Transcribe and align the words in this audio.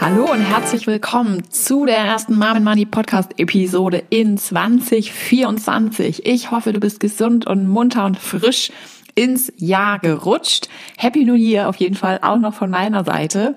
Hallo 0.00 0.30
und 0.30 0.40
herzlich 0.40 0.86
willkommen 0.86 1.50
zu 1.50 1.84
der 1.84 1.98
ersten 1.98 2.38
Mom 2.38 2.62
Money 2.62 2.86
Podcast 2.86 3.32
Episode 3.38 4.02
in 4.10 4.38
2024. 4.38 6.24
Ich 6.24 6.50
hoffe, 6.50 6.72
du 6.72 6.80
bist 6.80 7.00
gesund 7.00 7.46
und 7.46 7.68
munter 7.68 8.04
und 8.04 8.18
frisch 8.18 8.70
ins 9.18 9.52
Jahr 9.56 9.98
gerutscht. 9.98 10.68
Happy 10.96 11.24
New 11.24 11.34
Year 11.34 11.68
auf 11.68 11.74
jeden 11.74 11.96
Fall 11.96 12.20
auch 12.22 12.38
noch 12.38 12.54
von 12.54 12.70
meiner 12.70 13.02
Seite. 13.02 13.56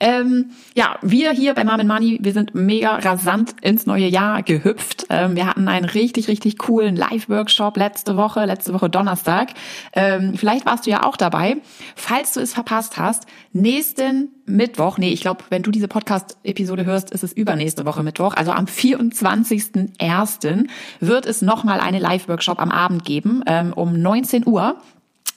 Ähm, 0.00 0.52
ja, 0.74 0.96
wir 1.02 1.32
hier 1.32 1.52
bei 1.52 1.64
Mom 1.64 1.86
Money, 1.86 2.18
wir 2.22 2.32
sind 2.32 2.54
mega 2.54 2.96
rasant 2.96 3.56
ins 3.60 3.84
neue 3.84 4.06
Jahr 4.06 4.42
gehüpft. 4.42 5.04
Ähm, 5.10 5.36
wir 5.36 5.46
hatten 5.46 5.68
einen 5.68 5.84
richtig, 5.84 6.28
richtig 6.28 6.56
coolen 6.56 6.96
Live-Workshop 6.96 7.76
letzte 7.76 8.16
Woche, 8.16 8.46
letzte 8.46 8.72
Woche 8.72 8.88
Donnerstag. 8.88 9.50
Ähm, 9.92 10.32
vielleicht 10.34 10.64
warst 10.64 10.86
du 10.86 10.90
ja 10.90 11.02
auch 11.02 11.18
dabei. 11.18 11.58
Falls 11.94 12.32
du 12.32 12.40
es 12.40 12.54
verpasst 12.54 12.96
hast, 12.96 13.26
nächsten 13.52 14.30
Mittwoch, 14.46 14.96
nee, 14.96 15.10
ich 15.10 15.20
glaube, 15.20 15.44
wenn 15.50 15.62
du 15.62 15.70
diese 15.70 15.88
Podcast-Episode 15.88 16.86
hörst, 16.86 17.10
ist 17.10 17.22
es 17.22 17.34
übernächste 17.34 17.84
Woche 17.84 18.02
Mittwoch, 18.02 18.32
also 18.34 18.52
am 18.52 18.64
24.01. 18.64 20.68
wird 21.00 21.26
es 21.26 21.42
nochmal 21.42 21.80
eine 21.80 21.98
Live-Workshop 21.98 22.58
am 22.58 22.70
Abend 22.70 23.04
geben, 23.04 23.42
ähm, 23.46 23.74
um 23.74 24.00
19 24.00 24.46
Uhr. 24.46 24.80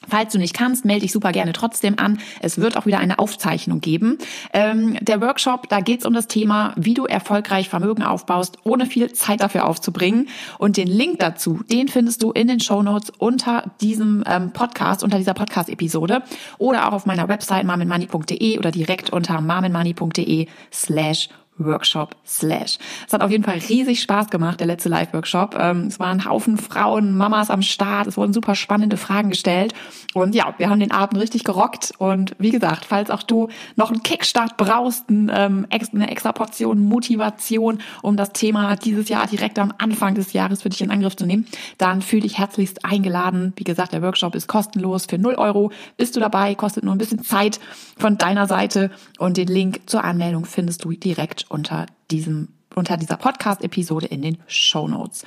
Falls 0.08 0.34
du 0.34 0.40
nicht 0.40 0.54
kannst, 0.54 0.86
melde 0.86 1.02
dich 1.02 1.12
super 1.12 1.32
gerne 1.32 1.54
trotzdem 1.54 1.98
an. 1.98 2.20
Es 2.42 2.60
wird 2.60 2.78
auch 2.78 2.86
wieder 2.86 3.00
eine 3.00 3.20
Aufzeichnung 3.20 3.82
geben. 3.82 4.18
Ähm, 4.54 4.98
der 5.02 5.22
Workshop, 5.22 5.70
da 5.70 5.80
geht 5.80 6.02
es 6.02 6.06
um 6.06 6.14
das 6.14 6.28
Thema, 6.28 6.74
wie 6.76 6.94
du 6.94 7.06
erfolgreich 7.06 7.70
Vermögen 7.70 8.04
aufbaust, 8.04 8.58
ohne 8.64 8.86
viel 8.86 9.12
Zeit 9.14 9.42
dafür 9.42 9.68
aufzubringen. 9.68 10.30
Und 10.58 10.78
den 10.78 10.88
Link 10.88 11.20
dazu, 11.20 11.62
den 11.72 11.88
findest 11.88 12.24
du 12.24 12.32
in 12.32 12.48
den 12.48 12.60
Show 12.60 12.82
Notes 12.82 13.12
unter 13.18 13.72
diesem 13.82 14.24
ähm, 14.28 14.52
Podcast, 14.52 15.04
unter 15.04 15.18
dieser 15.18 15.34
Podcast-Episode 15.34 16.24
oder 16.58 16.88
auch 16.88 16.94
auf 16.94 17.06
meiner 17.06 17.28
Website 17.28 17.66
marmenmoney.de 17.66 18.58
oder 18.58 18.72
direkt 18.72 19.12
unter 19.12 19.42
marmenmoney.de 19.42 20.48
slash 20.72 21.30
Workshop 21.58 22.16
slash. 22.26 22.78
Es 23.08 23.14
hat 23.14 23.22
auf 23.22 23.32
jeden 23.32 23.44
Fall 23.44 23.60
riesig 23.70 24.02
Spaß 24.02 24.30
gemacht, 24.30 24.60
der 24.60 24.68
letzte 24.68 24.90
Live-Workshop. 24.90 25.56
Ähm, 25.58 25.88
es 25.88 26.00
waren 26.00 26.26
Haufen 26.26 26.58
Frauen, 26.58 27.16
Mamas 27.16 27.50
am 27.50 27.62
Start. 27.62 28.08
Es 28.08 28.18
wurden 28.18 28.34
super 28.34 28.56
spannende 28.56 28.98
Fragen 28.98 29.30
gestellt. 29.30 29.74
Und 30.14 30.36
ja, 30.36 30.54
wir 30.58 30.70
haben 30.70 30.80
den 30.80 30.92
Abend 30.92 31.20
richtig 31.20 31.44
gerockt. 31.44 31.94
Und 31.98 32.36
wie 32.40 32.52
gesagt, 32.52 32.86
falls 32.86 33.10
auch 33.10 33.24
du 33.24 33.50
noch 33.76 33.92
einen 33.92 34.04
Kickstart 34.04 34.58
brauchst, 34.58 35.06
ähm, 35.10 35.30
eine 35.70 36.12
extra 36.12 36.32
Portion 36.32 36.84
Motivation, 36.84 37.80
um 38.02 38.18
das 38.18 38.34
Thema 38.34 38.76
dieses 38.76 39.10
Jahr 39.10 39.28
direkt 39.28 39.58
am 39.60 39.74
Anfang 39.78 40.16
des 40.16 40.34
Jahres 40.34 40.62
für 40.62 40.70
dich 40.70 40.82
in 40.82 40.92
Angriff 40.92 41.16
zu 41.16 41.26
nehmen, 41.26 41.48
dann 41.78 42.02
fühl 42.02 42.22
dich 42.22 42.38
herzlichst 42.38 42.84
eingeladen. 42.84 43.54
Wie 43.56 43.64
gesagt, 43.64 43.94
der 43.94 44.02
Workshop 44.02 44.36
ist 44.36 44.48
kostenlos 44.48 45.06
für 45.06 45.18
0 45.18 45.36
Euro. 45.36 45.72
Bist 45.98 46.16
du 46.16 46.20
dabei, 46.20 46.56
kostet 46.56 46.84
nur 46.84 46.94
ein 46.94 46.98
bisschen 46.98 47.24
Zeit 47.24 47.60
von 47.98 48.18
deiner 48.18 48.48
Seite. 48.48 48.92
Und 49.20 49.38
den 49.38 49.48
Link 49.48 49.82
zur 49.86 50.04
Anmeldung 50.04 50.46
findest 50.46 50.84
du 50.84 50.92
direkt 50.92 51.46
unter 51.50 51.86
diesem 52.12 52.50
unter 52.76 52.98
dieser 52.98 53.16
Podcast-Episode 53.16 54.08
in 54.08 54.22
den 54.22 54.38
Show 54.48 54.88
Notes. 54.88 55.24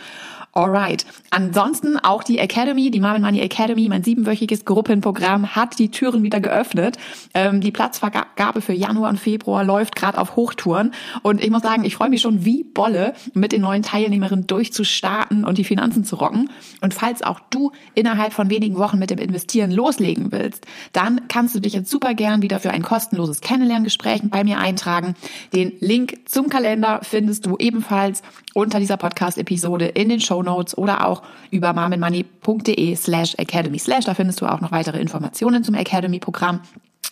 Alright. 0.58 1.06
Ansonsten 1.30 1.98
auch 1.98 2.24
die 2.24 2.40
Academy, 2.40 2.90
die 2.90 2.98
Marvin 2.98 3.22
Money 3.22 3.40
Academy, 3.42 3.88
mein 3.88 4.02
siebenwöchiges 4.02 4.64
Gruppenprogramm, 4.64 5.54
hat 5.54 5.78
die 5.78 5.92
Türen 5.92 6.24
wieder 6.24 6.40
geöffnet. 6.40 6.96
Ähm, 7.32 7.60
die 7.60 7.70
Platzvergabe 7.70 8.60
für 8.60 8.72
Januar 8.72 9.10
und 9.10 9.20
Februar 9.20 9.62
läuft 9.62 9.94
gerade 9.94 10.18
auf 10.18 10.34
Hochtouren. 10.34 10.92
Und 11.22 11.44
ich 11.44 11.50
muss 11.50 11.62
sagen, 11.62 11.84
ich 11.84 11.94
freue 11.94 12.08
mich 12.10 12.22
schon 12.22 12.44
wie 12.44 12.64
Bolle, 12.64 13.14
mit 13.34 13.52
den 13.52 13.60
neuen 13.60 13.84
Teilnehmerinnen 13.84 14.48
durchzustarten 14.48 15.44
und 15.44 15.58
die 15.58 15.64
Finanzen 15.64 16.02
zu 16.02 16.16
rocken. 16.16 16.50
Und 16.80 16.92
falls 16.92 17.22
auch 17.22 17.38
du 17.50 17.70
innerhalb 17.94 18.32
von 18.32 18.50
wenigen 18.50 18.78
Wochen 18.78 18.98
mit 18.98 19.10
dem 19.10 19.18
Investieren 19.18 19.70
loslegen 19.70 20.32
willst, 20.32 20.66
dann 20.92 21.28
kannst 21.28 21.54
du 21.54 21.60
dich 21.60 21.74
jetzt 21.74 21.88
super 21.88 22.14
gern 22.14 22.42
wieder 22.42 22.58
für 22.58 22.72
ein 22.72 22.82
kostenloses 22.82 23.42
Kennenlerngespräch 23.42 24.22
bei 24.24 24.42
mir 24.42 24.58
eintragen. 24.58 25.14
Den 25.54 25.74
Link 25.78 26.18
zum 26.24 26.48
Kalender 26.48 26.98
findest 27.04 27.46
du 27.46 27.56
ebenfalls 27.60 28.22
unter 28.54 28.80
dieser 28.80 28.96
Podcast-Episode 28.96 29.86
in 29.86 30.08
den 30.08 30.20
Show 30.20 30.42
Notes 30.48 30.76
oder 30.76 31.06
auch 31.06 31.22
über 31.50 31.72
marmenmoney.de 31.72 32.96
slash 32.96 33.34
academy 33.36 33.78
slash. 33.78 34.04
Da 34.06 34.14
findest 34.14 34.40
du 34.40 34.46
auch 34.46 34.60
noch 34.60 34.72
weitere 34.72 34.98
Informationen 34.98 35.62
zum 35.62 35.74
Academy-Programm. 35.74 36.60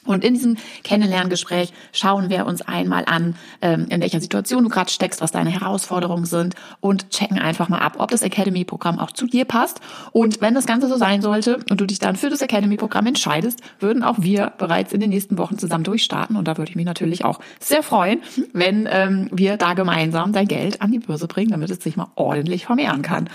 Und 0.07 0.25
in 0.25 0.35
diesem 0.35 0.57
Kennenlerngespräch 0.85 1.73
schauen 1.93 2.31
wir 2.31 2.47
uns 2.47 2.63
einmal 2.63 3.05
an, 3.07 3.37
ähm, 3.63 3.87
in 3.91 4.01
welcher 4.01 4.21
Situation 4.21 4.65
du 4.65 4.71
gerade 4.71 4.91
steckst, 4.91 5.21
was 5.21 5.33
deine 5.33 5.51
Herausforderungen 5.51 6.25
sind 6.25 6.55
und 6.81 7.11
checken 7.11 7.39
einfach 7.39 7.69
mal 7.69 7.79
ab, 7.79 7.97
ob 7.99 8.11
das 8.11 8.23
Academy-Programm 8.23 8.99
auch 8.99 9.11
zu 9.11 9.27
dir 9.27 9.45
passt. 9.45 9.81
Und 10.13 10.41
wenn 10.41 10.55
das 10.55 10.67
Ganze 10.67 10.89
so 10.89 10.97
sein 10.97 11.23
sollte 11.23 11.59
und 11.71 11.81
du 11.81 11.87
dich 11.87 11.99
dann 11.99 12.17
für 12.17 12.31
das 12.31 12.41
Academy-Programm 12.41 13.07
entscheidest, 13.07 13.61
würden 13.81 14.03
auch 14.03 14.17
wir 14.19 14.53
bereits 14.59 14.93
in 14.93 15.01
den 15.01 15.11
nächsten 15.11 15.39
Wochen 15.39 15.59
zusammen 15.59 15.85
durchstarten. 15.85 16.37
Und 16.37 16.49
da 16.49 16.57
würde 16.57 16.71
ich 16.71 16.77
mich 16.77 16.87
natürlich 16.87 17.25
auch 17.25 17.41
sehr 17.61 17.83
freuen, 17.83 18.21
wenn 18.53 18.89
ähm, 18.91 19.29
wir 19.33 19.57
da 19.57 19.75
gemeinsam 19.75 20.33
dein 20.33 20.49
Geld 20.49 20.83
an 20.83 20.93
die 20.93 20.99
Börse 20.99 21.27
bringen, 21.27 21.51
damit 21.51 21.71
es 21.71 21.83
sich 21.83 21.97
mal 21.97 22.09
ordentlich 22.15 22.67
vermehren 22.67 23.03
kann. 23.03 23.29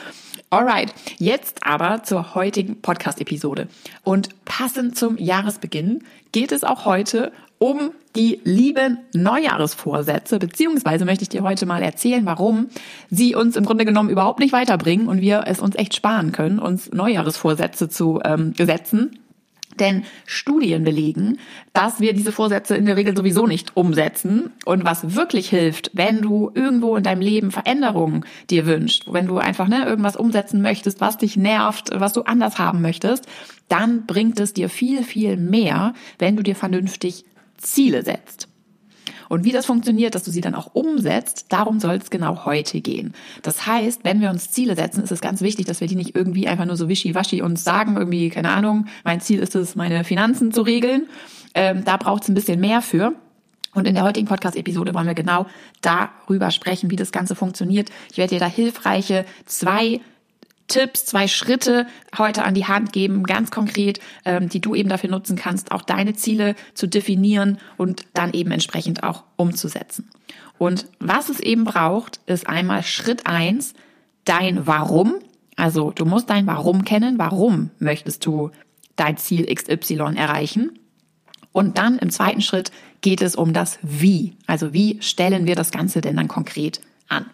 Alright, 0.54 0.94
jetzt 1.18 1.66
aber 1.66 2.04
zur 2.04 2.36
heutigen 2.36 2.82
Podcast-Episode. 2.82 3.70
Und 4.04 4.44
passend 4.44 4.98
zum 4.98 5.18
Jahresbeginn 5.18 6.04
geht 6.34 6.52
es 6.52 6.66
auch 6.66 6.84
heute 6.84 7.32
um 7.58 7.92
die 8.18 8.42
lieben 8.44 8.98
Neujahresvorsätze, 9.14 10.40
beziehungsweise 10.40 11.06
möchte 11.06 11.24
ich 11.24 11.30
dir 11.30 11.44
heute 11.44 11.66
mal 11.66 11.82
erzählen, 11.82 12.26
warum 12.26 12.68
sie 13.10 13.34
uns 13.34 13.56
im 13.56 13.64
Grunde 13.64 13.86
genommen 13.86 14.10
überhaupt 14.10 14.40
nicht 14.40 14.52
weiterbringen 14.52 15.08
und 15.08 15.22
wir 15.22 15.46
es 15.48 15.62
uns 15.62 15.78
echt 15.78 15.96
sparen 15.96 16.34
können, 16.34 16.60
uns 16.60 16.92
Neujahresvorsätze 16.92 17.88
zu 17.88 18.20
ähm, 18.26 18.54
setzen 18.58 19.22
denn 19.80 20.04
Studien 20.26 20.84
belegen, 20.84 21.40
dass 21.74 22.00
wir 22.00 22.14
diese 22.14 22.32
Vorsätze 22.32 22.76
in 22.76 22.86
der 22.86 22.98
Regel 22.98 23.16
sowieso 23.16 23.48
nicht 23.48 23.76
umsetzen. 23.76 24.52
Und 24.66 24.84
was 24.86 25.16
wirklich 25.16 25.50
hilft, 25.50 25.92
wenn 25.94 26.22
du 26.22 26.52
irgendwo 26.54 26.96
in 26.96 27.04
deinem 27.04 27.22
Leben 27.22 27.52
Veränderungen 27.52 28.26
dir 28.50 28.66
wünschst, 28.66 29.12
wenn 29.12 29.28
du 29.28 29.38
einfach 29.38 29.68
ne, 29.68 29.86
irgendwas 29.86 30.16
umsetzen 30.16 30.62
möchtest, 30.62 31.02
was 31.02 31.18
dich 31.18 31.38
nervt, 31.38 31.90
was 31.94 32.14
du 32.14 32.22
anders 32.24 32.60
haben 32.60 32.82
möchtest, 32.82 33.28
dann 33.70 34.06
bringt 34.06 34.40
es 34.40 34.54
dir 34.54 34.70
viel, 34.70 35.04
viel 35.04 35.38
mehr, 35.38 35.94
wenn 36.20 36.36
du 36.36 36.44
dir 36.44 36.56
vernünftig 36.56 37.26
Ziele 37.58 38.04
setzt. 38.04 38.51
Und 39.32 39.46
wie 39.46 39.54
das 39.54 39.66
funktioniert, 39.66 40.14
dass 40.14 40.24
du 40.24 40.30
sie 40.30 40.42
dann 40.42 40.56
auch 40.56 40.72
umsetzt, 40.74 41.46
darum 41.54 41.80
soll 41.80 41.96
es 41.96 42.10
genau 42.10 42.44
heute 42.44 42.82
gehen. 42.82 43.14
Das 43.44 43.66
heißt, 43.66 44.04
wenn 44.04 44.20
wir 44.20 44.30
uns 44.30 44.52
Ziele 44.52 44.76
setzen, 44.76 45.02
ist 45.02 45.12
es 45.14 45.22
ganz 45.22 45.40
wichtig, 45.40 45.68
dass 45.68 45.80
wir 45.80 45.88
die 45.88 45.96
nicht 45.96 46.18
irgendwie 46.18 46.50
einfach 46.50 46.66
nur 46.66 46.76
so 46.76 46.90
wischiwaschi 46.90 47.42
uns 47.42 47.64
sagen, 47.64 47.96
irgendwie, 47.96 48.30
keine 48.30 48.50
Ahnung, 48.50 48.88
mein 49.06 49.22
Ziel 49.22 49.40
ist 49.40 49.56
es, 49.56 49.78
meine 49.78 50.04
Finanzen 50.04 50.52
zu 50.52 50.64
regeln. 50.64 51.08
Ähm, 51.54 51.86
da 51.86 51.96
braucht 51.96 52.24
es 52.24 52.30
ein 52.30 52.34
bisschen 52.34 52.60
mehr 52.60 52.82
für. 52.82 53.14
Und 53.74 53.88
in 53.88 53.96
der 53.96 54.04
heutigen 54.04 54.28
Podcast-Episode 54.28 54.94
wollen 54.94 55.08
wir 55.08 55.14
genau 55.14 55.46
darüber 55.80 56.52
sprechen, 56.52 56.92
wie 56.92 56.98
das 56.98 57.14
Ganze 57.14 57.34
funktioniert. 57.34 57.90
Ich 58.12 58.18
werde 58.18 58.34
dir 58.34 58.42
da 58.42 58.48
hilfreiche 58.48 59.24
zwei 59.46 60.02
Tipps, 60.72 61.06
zwei 61.06 61.28
Schritte 61.28 61.86
heute 62.18 62.44
an 62.44 62.54
die 62.54 62.66
Hand 62.66 62.94
geben, 62.94 63.24
ganz 63.24 63.52
konkret, 63.52 64.00
ähm, 64.26 64.50
die 64.50 64.62
du 64.62 64.74
eben 64.74 64.90
dafür 64.90 65.10
nutzen 65.10 65.36
kannst, 65.36 65.72
auch 65.72 65.82
deine 65.82 66.14
Ziele 66.14 66.56
zu 66.74 66.88
definieren 66.88 67.58
und 67.78 68.06
dann 68.14 68.34
eben 68.34 68.52
entsprechend 68.52 69.04
auch 69.04 69.24
umzusetzen. 69.36 70.10
Und 70.58 70.88
was 71.00 71.30
es 71.30 71.40
eben 71.40 71.66
braucht, 71.66 72.22
ist 72.26 72.48
einmal 72.48 72.84
Schritt 72.84 73.28
eins 73.28 73.74
dein 74.26 74.66
Warum. 74.66 75.16
Also 75.58 75.92
du 75.92 76.06
musst 76.06 76.30
dein 76.30 76.48
Warum 76.48 76.86
kennen. 76.86 77.18
Warum 77.18 77.72
möchtest 77.80 78.26
du 78.26 78.52
dein 78.96 79.18
Ziel 79.18 79.54
XY 79.54 80.16
erreichen? 80.16 80.80
Und 81.52 81.78
dann 81.78 82.00
im 82.00 82.10
zweiten 82.12 82.42
Schritt 82.42 82.72
geht 83.02 83.22
es 83.22 83.36
um 83.36 83.54
das 83.54 83.80
Wie. 83.82 84.38
Also 84.48 84.74
wie 84.74 85.02
stellen 85.02 85.48
wir 85.48 85.56
das 85.56 85.72
Ganze 85.72 86.00
denn 86.00 86.16
dann 86.16 86.28
konkret 86.28 86.80
an? 87.10 87.26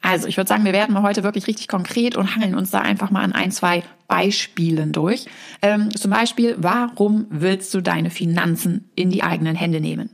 Also 0.00 0.28
ich 0.28 0.36
würde 0.36 0.48
sagen, 0.48 0.64
wir 0.64 0.72
werden 0.72 0.94
mal 0.94 1.02
heute 1.02 1.24
wirklich 1.24 1.46
richtig 1.46 1.68
konkret 1.68 2.16
und 2.16 2.34
hangeln 2.34 2.54
uns 2.54 2.70
da 2.70 2.80
einfach 2.80 3.10
mal 3.10 3.22
an 3.22 3.32
ein, 3.32 3.50
zwei 3.50 3.82
Beispielen 4.06 4.92
durch. 4.92 5.26
Ähm, 5.60 5.94
zum 5.94 6.10
Beispiel, 6.10 6.56
warum 6.58 7.26
willst 7.30 7.74
du 7.74 7.80
deine 7.80 8.10
Finanzen 8.10 8.90
in 8.94 9.10
die 9.10 9.22
eigenen 9.22 9.56
Hände 9.56 9.80
nehmen? 9.80 10.10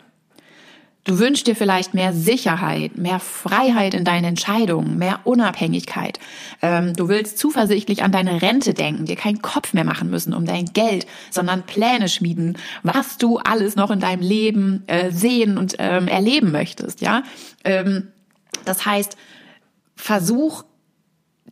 Du 1.05 1.19
wünschst 1.19 1.47
dir 1.47 1.55
vielleicht 1.55 1.93
mehr 1.93 2.15
Sicherheit, 2.15 2.97
mehr 2.97 3.21
Freiheit 3.21 3.93
in 3.93 4.07
deinen 4.07 4.25
Entscheidungen, 4.25 4.97
mehr 4.97 5.21
Unabhängigkeit. 5.25 6.19
Ähm, 6.63 6.95
du 6.95 7.09
willst 7.09 7.37
zuversichtlich 7.39 8.03
an 8.03 8.11
deine 8.11 8.41
Rente 8.41 8.73
denken, 8.73 9.05
dir 9.05 9.17
keinen 9.17 9.43
Kopf 9.43 9.75
mehr 9.75 9.85
machen 9.85 10.09
müssen 10.09 10.33
um 10.33 10.47
dein 10.47 10.65
Geld, 10.73 11.07
sondern 11.31 11.65
Pläne 11.65 12.09
schmieden, 12.09 12.57
was 12.83 13.19
du 13.19 13.37
alles 13.37 13.77
noch 13.77 13.91
in 13.91 14.01
deinem 14.01 14.23
Leben 14.23 14.83
äh, 14.87 15.11
sehen 15.11 15.59
und 15.59 15.75
ähm, 15.79 16.09
erleben 16.09 16.51
möchtest. 16.51 17.03
Ja, 17.03 17.23
ähm, 17.65 18.09
das 18.65 18.87
heißt, 18.87 19.19
versuch 20.05 20.67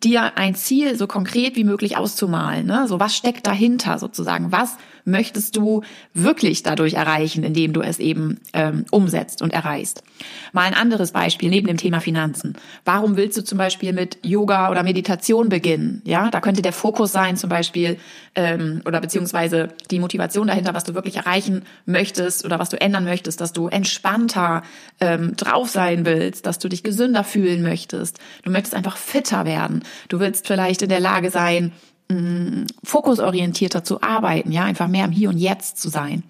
dir 0.04 0.36
ein 0.36 0.54
Ziel 0.54 0.96
so 0.96 1.06
konkret 1.06 1.56
wie 1.56 1.64
möglich 1.64 1.96
auszumalen. 1.96 2.66
Ne? 2.66 2.86
So 2.88 3.00
was 3.00 3.16
steckt 3.16 3.46
dahinter 3.46 3.98
sozusagen? 3.98 4.52
Was 4.52 4.76
möchtest 5.04 5.56
du 5.56 5.82
wirklich 6.14 6.62
dadurch 6.62 6.94
erreichen, 6.94 7.44
indem 7.44 7.72
du 7.72 7.80
es 7.80 7.98
eben 7.98 8.40
ähm, 8.52 8.84
umsetzt 8.90 9.42
und 9.42 9.52
erreichst? 9.52 10.02
Mal 10.52 10.62
ein 10.62 10.74
anderes 10.74 11.12
Beispiel 11.12 11.50
neben 11.50 11.66
dem 11.66 11.76
Thema 11.76 12.00
Finanzen. 12.00 12.54
Warum 12.84 13.16
willst 13.16 13.36
du 13.36 13.44
zum 13.44 13.58
Beispiel 13.58 13.92
mit 13.92 14.18
Yoga 14.22 14.70
oder 14.70 14.82
Meditation 14.82 15.48
beginnen? 15.48 16.02
Ja, 16.04 16.30
da 16.30 16.40
könnte 16.40 16.62
der 16.62 16.72
Fokus 16.72 17.12
sein, 17.12 17.36
zum 17.36 17.50
Beispiel 17.50 17.98
ähm, 18.34 18.82
oder 18.86 19.00
beziehungsweise 19.00 19.68
die 19.90 19.98
Motivation 19.98 20.46
dahinter, 20.46 20.74
was 20.74 20.84
du 20.84 20.94
wirklich 20.94 21.16
erreichen 21.16 21.62
möchtest 21.86 22.44
oder 22.44 22.58
was 22.58 22.70
du 22.70 22.80
ändern 22.80 23.04
möchtest, 23.04 23.40
dass 23.40 23.52
du 23.52 23.68
entspannter 23.68 24.62
ähm, 25.00 25.36
drauf 25.36 25.68
sein 25.68 26.06
willst, 26.06 26.46
dass 26.46 26.58
du 26.58 26.68
dich 26.68 26.82
gesünder 26.82 27.24
fühlen 27.24 27.62
möchtest. 27.62 28.18
Du 28.42 28.50
möchtest 28.50 28.74
einfach 28.74 28.96
fitter 28.96 29.44
werden. 29.44 29.82
Du 30.08 30.20
willst 30.20 30.46
vielleicht 30.46 30.82
in 30.82 30.88
der 30.88 31.00
Lage 31.00 31.30
sein, 31.30 31.72
mh, 32.08 32.66
fokusorientierter 32.84 33.84
zu 33.84 34.02
arbeiten, 34.02 34.52
ja, 34.52 34.64
einfach 34.64 34.88
mehr 34.88 35.04
im 35.04 35.12
Hier 35.12 35.28
und 35.28 35.38
Jetzt 35.38 35.78
zu 35.78 35.88
sein. 35.88 36.22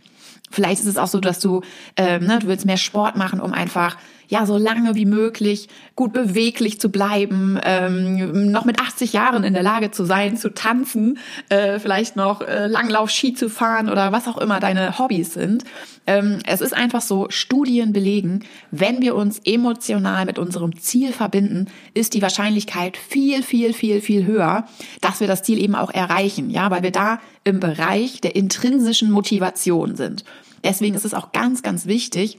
Vielleicht 0.51 0.83
ist 0.83 0.87
es 0.87 0.99
auch 0.99 1.09
so, 1.09 1.19
dass 1.19 1.41
du, 1.41 1.63
ähm, 1.97 2.27
ne, 2.27 2.39
du 2.39 2.47
willst 2.47 2.67
mehr 2.67 2.77
Sport 2.77 3.17
machen, 3.17 3.41
um 3.41 3.53
einfach 3.53 3.97
ja 4.33 4.47
so 4.47 4.57
lange 4.57 4.95
wie 4.95 5.05
möglich 5.05 5.69
gut 5.95 6.15
beweglich 6.15 6.81
zu 6.81 6.91
bleiben, 6.91 7.61
ähm, 7.65 8.51
noch 8.51 8.65
mit 8.65 8.81
80 8.81 9.13
Jahren 9.13 9.45
in 9.45 9.53
der 9.53 9.63
Lage 9.63 9.91
zu 9.91 10.05
sein, 10.07 10.39
zu 10.39 10.55
tanzen, 10.55 11.19
äh, 11.51 11.79
vielleicht 11.79 12.17
noch 12.17 12.41
äh, 12.41 12.67
Langlauf, 12.67 13.11
Ski 13.11 13.35
zu 13.35 13.51
fahren 13.51 13.91
oder 13.91 14.11
was 14.11 14.27
auch 14.29 14.39
immer 14.39 14.59
deine 14.59 14.99
Hobbys 14.99 15.35
sind. 15.35 15.65
Ähm, 16.07 16.39
es 16.47 16.63
ist 16.63 16.73
einfach 16.73 17.03
so, 17.03 17.27
Studien 17.29 17.93
belegen, 17.93 18.41
wenn 18.71 19.03
wir 19.03 19.17
uns 19.17 19.39
emotional 19.45 20.25
mit 20.25 20.39
unserem 20.39 20.79
Ziel 20.81 21.13
verbinden, 21.13 21.67
ist 21.93 22.15
die 22.15 22.23
Wahrscheinlichkeit 22.23 22.97
viel, 22.97 23.43
viel, 23.43 23.75
viel, 23.75 24.01
viel 24.01 24.25
höher, 24.25 24.65
dass 25.03 25.21
wir 25.21 25.27
das 25.27 25.43
Ziel 25.43 25.63
eben 25.63 25.75
auch 25.75 25.91
erreichen, 25.91 26.49
ja, 26.49 26.71
weil 26.71 26.83
wir 26.83 26.91
da 26.91 27.21
im 27.45 27.61
Bereich 27.61 28.23
der 28.23 28.35
intrinsischen 28.35 29.11
Motivation 29.11 29.95
sind. 29.95 30.25
Deswegen 30.65 30.95
ist 30.95 31.05
es 31.05 31.13
auch 31.13 31.33
ganz, 31.33 31.63
ganz 31.63 31.85
wichtig, 31.85 32.39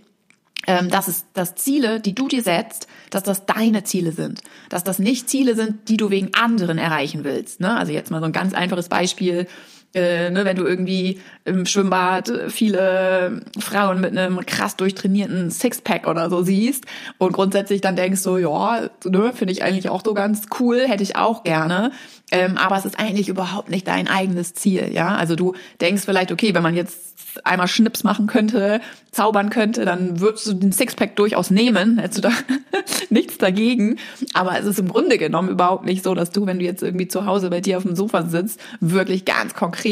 dass 0.66 1.08
es 1.08 1.26
dass 1.34 1.56
Ziele, 1.56 2.00
die 2.00 2.16
du 2.16 2.28
dir 2.28 2.42
setzt, 2.42 2.88
dass 3.10 3.24
das 3.24 3.46
deine 3.46 3.84
Ziele 3.84 4.12
sind, 4.12 4.42
dass 4.70 4.84
das 4.84 5.00
nicht 5.00 5.30
Ziele 5.30 5.56
sind, 5.56 5.90
die 5.90 5.98
du 5.98 6.10
wegen 6.10 6.34
anderen 6.34 6.78
erreichen 6.78 7.24
willst. 7.24 7.60
Ne? 7.60 7.76
Also 7.76 7.92
jetzt 7.92 8.12
mal 8.12 8.20
so 8.20 8.26
ein 8.26 8.32
ganz 8.32 8.54
einfaches 8.54 8.90
Beispiel. 8.90 9.48
Äh, 9.94 10.32
ne, 10.32 10.44
wenn 10.44 10.58
du 10.58 10.66
irgendwie 10.66 11.22
im 11.46 11.68
Schwimmbad 11.68 12.32
viele 12.48 13.42
Frauen 13.60 14.02
mit 14.02 14.18
einem 14.18 14.44
krass 14.44 14.76
durchtrainierten 14.76 15.52
Sixpack 15.52 16.08
oder 16.08 16.32
so 16.32 16.42
siehst 16.42 16.86
und 17.20 17.34
grundsätzlich 17.34 17.82
dann 17.82 17.96
denkst 17.96 18.22
so, 18.22 18.38
ja, 18.38 18.90
ne, 19.06 19.34
finde 19.34 19.52
ich 19.52 19.64
eigentlich 19.64 19.90
auch 19.90 20.02
so 20.04 20.16
ganz 20.16 20.48
cool, 20.60 20.80
hätte 20.88 21.04
ich 21.04 21.16
auch 21.16 21.44
gerne, 21.44 21.92
ähm, 22.32 22.58
aber 22.58 22.78
es 22.78 22.86
ist 22.86 22.98
eigentlich 22.98 23.30
überhaupt 23.30 23.70
nicht 23.70 23.88
dein 23.88 24.08
eigenes 24.08 24.56
Ziel, 24.56 24.90
ja. 24.92 25.16
Also 25.16 25.36
du 25.36 25.54
denkst 25.80 26.04
vielleicht, 26.06 26.32
okay, 26.32 26.56
wenn 26.56 26.64
man 26.64 26.76
jetzt 26.76 27.14
einmal 27.44 27.68
Schnips 27.68 28.04
machen 28.04 28.28
könnte, 28.28 28.82
zaubern 29.12 29.50
könnte, 29.50 29.86
dann 29.86 30.20
würdest 30.20 30.48
du 30.48 30.54
den 30.54 30.72
Sixpack 30.72 31.16
durchaus 31.16 31.52
nehmen, 31.52 31.98
hättest 31.98 32.24
du 32.24 32.30
da 32.30 32.32
nichts 33.10 33.38
dagegen. 33.38 33.98
Aber 34.34 34.58
es 34.60 34.66
ist 34.66 34.80
im 34.80 34.88
Grunde 34.88 35.18
genommen 35.18 35.50
überhaupt 35.50 35.86
nicht 35.86 36.04
so, 36.04 36.14
dass 36.16 36.32
du, 36.32 36.46
wenn 36.46 36.60
du 36.60 36.66
jetzt 36.66 36.84
irgendwie 36.84 37.08
zu 37.08 37.26
Hause 37.26 37.50
bei 37.50 37.62
dir 37.62 37.78
auf 37.78 37.84
dem 37.84 37.96
Sofa 37.96 38.24
sitzt, 38.24 38.60
wirklich 38.80 39.26
ganz 39.26 39.54
konkret 39.54 39.83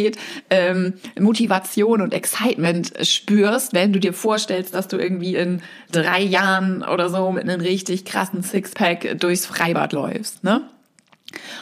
ähm, 0.50 0.94
Motivation 1.20 2.02
und 2.02 2.14
Excitement 2.14 2.94
spürst, 3.02 3.74
wenn 3.74 3.94
du 3.94 4.00
dir 4.00 4.14
vorstellst, 4.14 4.74
dass 4.74 4.88
du 4.88 4.98
irgendwie 4.98 5.36
in 5.36 5.62
drei 5.92 6.22
Jahren 6.22 6.84
oder 6.84 7.10
so 7.10 7.32
mit 7.32 7.44
einem 7.44 7.62
richtig 7.62 8.06
krassen 8.06 8.44
Sixpack 8.44 9.20
durchs 9.20 9.46
Freibad 9.46 9.94
läufst, 9.94 10.44
ne? 10.44 10.64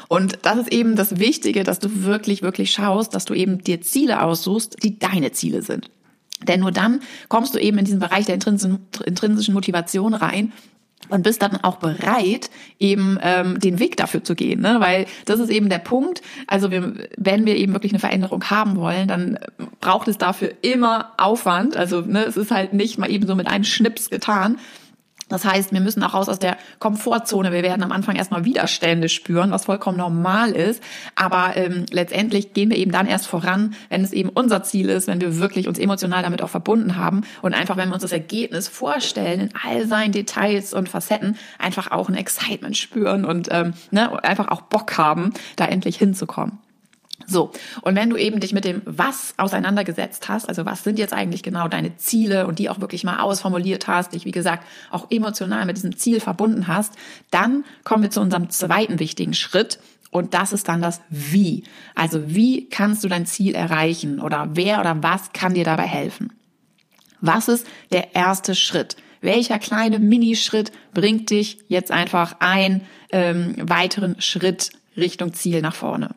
Und 0.07 0.39
das 0.41 0.57
ist 0.57 0.71
eben 0.71 0.95
das 0.95 1.19
Wichtige, 1.19 1.63
dass 1.63 1.77
du 1.77 2.03
wirklich, 2.03 2.41
wirklich 2.41 2.71
schaust, 2.71 3.13
dass 3.13 3.25
du 3.25 3.35
eben 3.35 3.63
dir 3.63 3.81
Ziele 3.81 4.23
aussuchst, 4.23 4.81
die 4.81 4.97
deine 4.97 5.31
Ziele 5.31 5.61
sind. 5.61 5.91
Denn 6.47 6.61
nur 6.61 6.71
dann 6.71 7.01
kommst 7.27 7.53
du 7.53 7.59
eben 7.59 7.77
in 7.77 7.85
diesen 7.85 7.99
Bereich 7.99 8.25
der 8.25 8.35
intrinsischen 8.35 9.53
Motivation 9.53 10.13
rein 10.13 10.53
und 11.07 11.24
bist 11.24 11.42
dann 11.42 11.57
auch 11.63 11.78
bereit, 11.78 12.50
eben 12.78 13.18
ähm, 13.22 13.60
den 13.60 13.80
Weg 13.80 13.98
dafür 13.98 14.24
zu 14.24 14.36
gehen, 14.36 14.62
ne? 14.62 14.78
weil 14.80 15.06
das 15.25 15.40
ist 15.40 15.50
eben 15.50 15.69
der 15.69 15.80
Punkt. 15.80 16.22
Also 16.46 16.72
wir, 16.72 16.94
wenn 17.18 17.46
wir 17.46 17.56
eben 17.56 17.74
wirklich 17.74 17.92
eine 17.92 18.00
Veränderung 18.00 18.44
haben 18.50 18.75
wollen, 18.75 19.07
dann 19.07 19.40
braucht 19.80 20.07
es 20.07 20.18
dafür 20.18 20.51
immer 20.62 21.13
Aufwand. 21.18 21.75
Also 21.75 22.01
ne, 22.01 22.25
es 22.25 22.38
ist 22.38 22.51
halt 22.51 22.74
nicht 22.74 22.98
mal 22.98 23.10
eben 23.10 23.25
so 23.25 23.36
mit 23.36 23.48
einem 23.48 23.63
Schnips 23.63 24.10
getan, 24.10 24.60
das 25.29 25.45
heißt, 25.45 25.71
wir 25.71 25.79
müssen 25.79 26.03
auch 26.03 26.13
raus 26.13 26.27
aus 26.27 26.39
der 26.39 26.57
Komfortzone. 26.79 27.51
Wir 27.51 27.63
werden 27.63 27.83
am 27.83 27.91
Anfang 27.91 28.15
erstmal 28.15 28.45
Widerstände 28.45 29.09
spüren, 29.09 29.51
was 29.51 29.65
vollkommen 29.65 29.97
normal 29.97 30.51
ist. 30.51 30.83
Aber 31.15 31.55
ähm, 31.55 31.85
letztendlich 31.91 32.53
gehen 32.53 32.69
wir 32.69 32.77
eben 32.77 32.91
dann 32.91 33.07
erst 33.07 33.27
voran, 33.27 33.75
wenn 33.89 34.03
es 34.03 34.11
eben 34.11 34.29
unser 34.29 34.63
Ziel 34.63 34.89
ist, 34.89 35.07
wenn 35.07 35.21
wir 35.21 35.39
wirklich 35.39 35.67
uns 35.67 35.79
emotional 35.79 36.23
damit 36.23 36.41
auch 36.41 36.49
verbunden 36.49 36.97
haben 36.97 37.21
und 37.41 37.53
einfach, 37.53 37.77
wenn 37.77 37.89
wir 37.89 37.93
uns 37.93 38.03
das 38.03 38.11
Ergebnis 38.11 38.67
vorstellen, 38.67 39.39
in 39.39 39.49
all 39.63 39.85
seinen 39.85 40.11
Details 40.11 40.73
und 40.73 40.89
Facetten, 40.89 41.37
einfach 41.59 41.91
auch 41.91 42.09
ein 42.09 42.15
Excitement 42.15 42.75
spüren 42.75 43.23
und 43.23 43.47
ähm, 43.51 43.73
ne, 43.91 44.23
einfach 44.23 44.49
auch 44.49 44.61
Bock 44.61 44.97
haben, 44.97 45.33
da 45.55 45.65
endlich 45.65 45.97
hinzukommen. 45.97 46.57
So, 47.27 47.51
und 47.81 47.95
wenn 47.95 48.10
du 48.10 48.18
eben 48.18 48.39
dich 48.39 48.54
mit 48.54 48.66
dem 48.66 48.81
Was 48.86 49.33
auseinandergesetzt 49.38 50.30
hast, 50.30 50.48
also 50.48 50.66
was 50.66 50.83
sind 50.83 50.98
jetzt 50.98 51.13
eigentlich 51.13 51.44
genau 51.44 51.68
deine 51.68 51.95
Ziele 51.98 52.48
und 52.48 52.60
die 52.60 52.69
auch 52.69 52.80
wirklich 52.80 53.04
mal 53.04 53.19
ausformuliert 53.19 53.88
hast, 53.88 54.13
dich 54.13 54.25
wie 54.25 54.31
gesagt 54.31 54.66
auch 54.89 55.07
emotional 55.12 55.66
mit 55.66 55.77
diesem 55.77 55.95
Ziel 55.98 56.19
verbunden 56.19 56.68
hast, 56.68 56.94
dann 57.30 57.66
kommen 57.83 58.04
wir 58.04 58.10
zu 58.10 58.21
unserem 58.21 58.50
zweiten 58.50 59.00
wichtigen 59.00 59.33
Schritt 59.33 59.80
und 60.12 60.33
das 60.33 60.54
ist 60.54 60.68
dann 60.68 60.81
das 60.81 61.01
Wie. 61.10 61.63
Also 61.94 62.33
wie 62.33 62.68
kannst 62.69 63.04
du 63.04 63.10
dein 63.10 63.25
Ziel 63.25 63.54
erreichen 63.54 64.19
oder 64.19 64.50
wer 64.54 64.80
oder 64.80 65.04
was 65.04 65.31
kann 65.33 65.54
dir 65.54 65.65
dabei 65.65 65.86
helfen? 65.86 66.33
Was 67.22 67.48
ist 67.48 67.68
der 67.92 68.15
erste 68.15 68.56
Schritt? 68.56 68.95
Welcher 69.22 69.60
kleine 69.60 70.00
Minischritt 70.00 70.72
bringt 70.94 71.30
dich 71.30 71.60
jetzt 71.68 71.92
einfach 71.92 72.38
einen 72.39 72.81
ähm, 73.12 73.56
weiteren 73.60 74.19
Schritt 74.22 74.72
Richtung 74.95 75.33
Ziel 75.33 75.62
nach 75.62 75.75
vorne? 75.75 76.15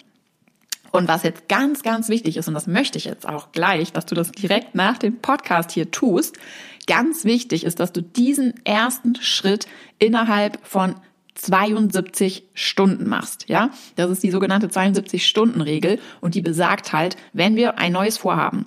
Und 0.93 1.09
was 1.09 1.23
jetzt 1.23 1.49
ganz, 1.49 1.83
ganz 1.83 2.09
wichtig 2.09 2.37
ist, 2.37 2.49
und 2.49 2.55
das 2.55 2.67
möchte 2.67 2.99
ich 2.99 3.07
jetzt 3.07 3.27
auch 3.27 3.51
gleich, 3.51 3.93
dass 3.93 4.07
du 4.07 4.15
das 4.15 4.31
direkt 4.31 4.75
nach 4.75 4.99
dem 4.99 5.19
Podcast 5.19 5.73
hier 5.73 5.91
tust, 5.91 6.37
ganz 6.87 7.25
wichtig 7.25 7.65
ist, 7.65 7.81
dass 7.81 7.93
du 7.93 8.03
diesen 8.03 8.65
ersten 8.65 9.17
Schritt 9.17 9.67
innerhalb 9.99 10.59
von 10.63 10.95
72 11.35 12.45
Stunden 12.53 13.09
machst, 13.09 13.49
ja? 13.49 13.71
Das 13.97 14.11
ist 14.11 14.23
die 14.23 14.31
sogenannte 14.31 14.69
72 14.69 15.27
Stunden 15.27 15.63
Regel 15.63 15.99
und 16.21 16.35
die 16.35 16.43
besagt 16.43 16.93
halt, 16.93 17.17
wenn 17.33 17.57
wir 17.57 17.79
ein 17.79 17.93
neues 17.93 18.19
Vorhaben 18.19 18.67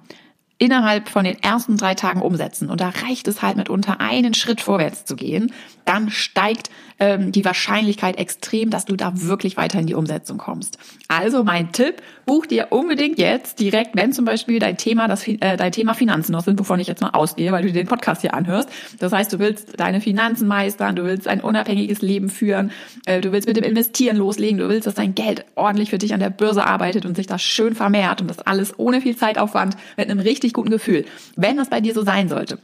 innerhalb 0.58 1.10
von 1.10 1.26
den 1.26 1.42
ersten 1.42 1.78
drei 1.78 1.96
Tagen 1.96 2.22
umsetzen 2.22 2.70
und 2.70 2.80
da 2.80 2.90
reicht 2.90 3.28
es 3.28 3.42
halt 3.42 3.58
mitunter 3.58 4.00
einen 4.00 4.34
Schritt 4.34 4.62
vorwärts 4.62 5.06
zu 5.06 5.16
gehen, 5.16 5.52
dann 5.84 6.10
steigt 6.10 6.70
ähm, 7.00 7.32
die 7.32 7.44
Wahrscheinlichkeit 7.44 8.18
extrem, 8.18 8.70
dass 8.70 8.86
du 8.86 8.96
da 8.96 9.12
wirklich 9.22 9.58
weiter 9.58 9.80
in 9.80 9.86
die 9.86 9.94
Umsetzung 9.94 10.38
kommst. 10.38 10.78
Also 11.08 11.44
mein 11.44 11.72
Tipp, 11.72 12.02
buch 12.26 12.46
dir 12.46 12.68
unbedingt 12.72 13.20
jetzt 13.20 13.60
direkt, 13.60 13.96
wenn 13.96 14.14
zum 14.14 14.26
Beispiel 14.26 14.60
dein 14.60 14.78
Thema, 14.78 15.08
das, 15.08 15.28
äh, 15.28 15.58
dein 15.58 15.72
Thema 15.72 15.94
Finanzen 15.94 16.32
noch 16.32 16.44
sind, 16.44 16.60
wovon 16.60 16.80
ich 16.80 16.88
jetzt 16.88 17.02
mal 17.02 17.10
ausgehe, 17.10 17.52
weil 17.52 17.64
du 17.64 17.72
den 17.72 17.88
Podcast 17.88 18.22
hier 18.22 18.34
anhörst. 18.34 18.70
Das 19.00 19.12
heißt, 19.12 19.34
du 19.34 19.40
willst 19.40 19.80
deine 19.80 20.02
Finanzen 20.02 20.48
meistern, 20.48 20.96
du 20.96 21.04
willst 21.04 21.28
ein 21.28 21.42
unabhängiges 21.42 22.02
Leben 22.02 22.30
führen, 22.30 22.72
äh, 23.06 23.22
du 23.22 23.32
willst 23.32 23.48
mit 23.48 23.58
dem 23.58 23.64
Investieren 23.64 24.18
loslegen, 24.18 24.58
du 24.58 24.70
willst, 24.70 24.88
dass 24.88 24.96
dein 24.96 25.16
Geld 25.16 25.46
ordentlich 25.56 25.90
für 25.90 25.98
dich 25.98 26.14
an 26.14 26.20
der 26.20 26.30
Börse 26.30 26.66
arbeitet 26.66 27.06
und 27.06 27.16
sich 27.16 27.28
das 27.28 27.44
schön 27.44 27.76
vermehrt 27.76 28.22
und 28.22 28.30
das 28.30 28.40
alles 28.40 28.80
ohne 28.80 29.02
viel 29.02 29.16
Zeitaufwand 29.18 29.76
mit 29.98 30.10
einem 30.10 30.20
richtig 30.46 30.54
guten 30.54 30.70
Gefühl. 30.70 31.06
Wenn 31.36 31.58
das 31.58 31.70
bei 31.70 31.82
dir 31.82 31.94
so 31.94 32.04
sein 32.04 32.30
sollte, 32.30 32.60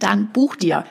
dann 0.00 0.32
buch 0.32 0.56
dir 0.56 0.84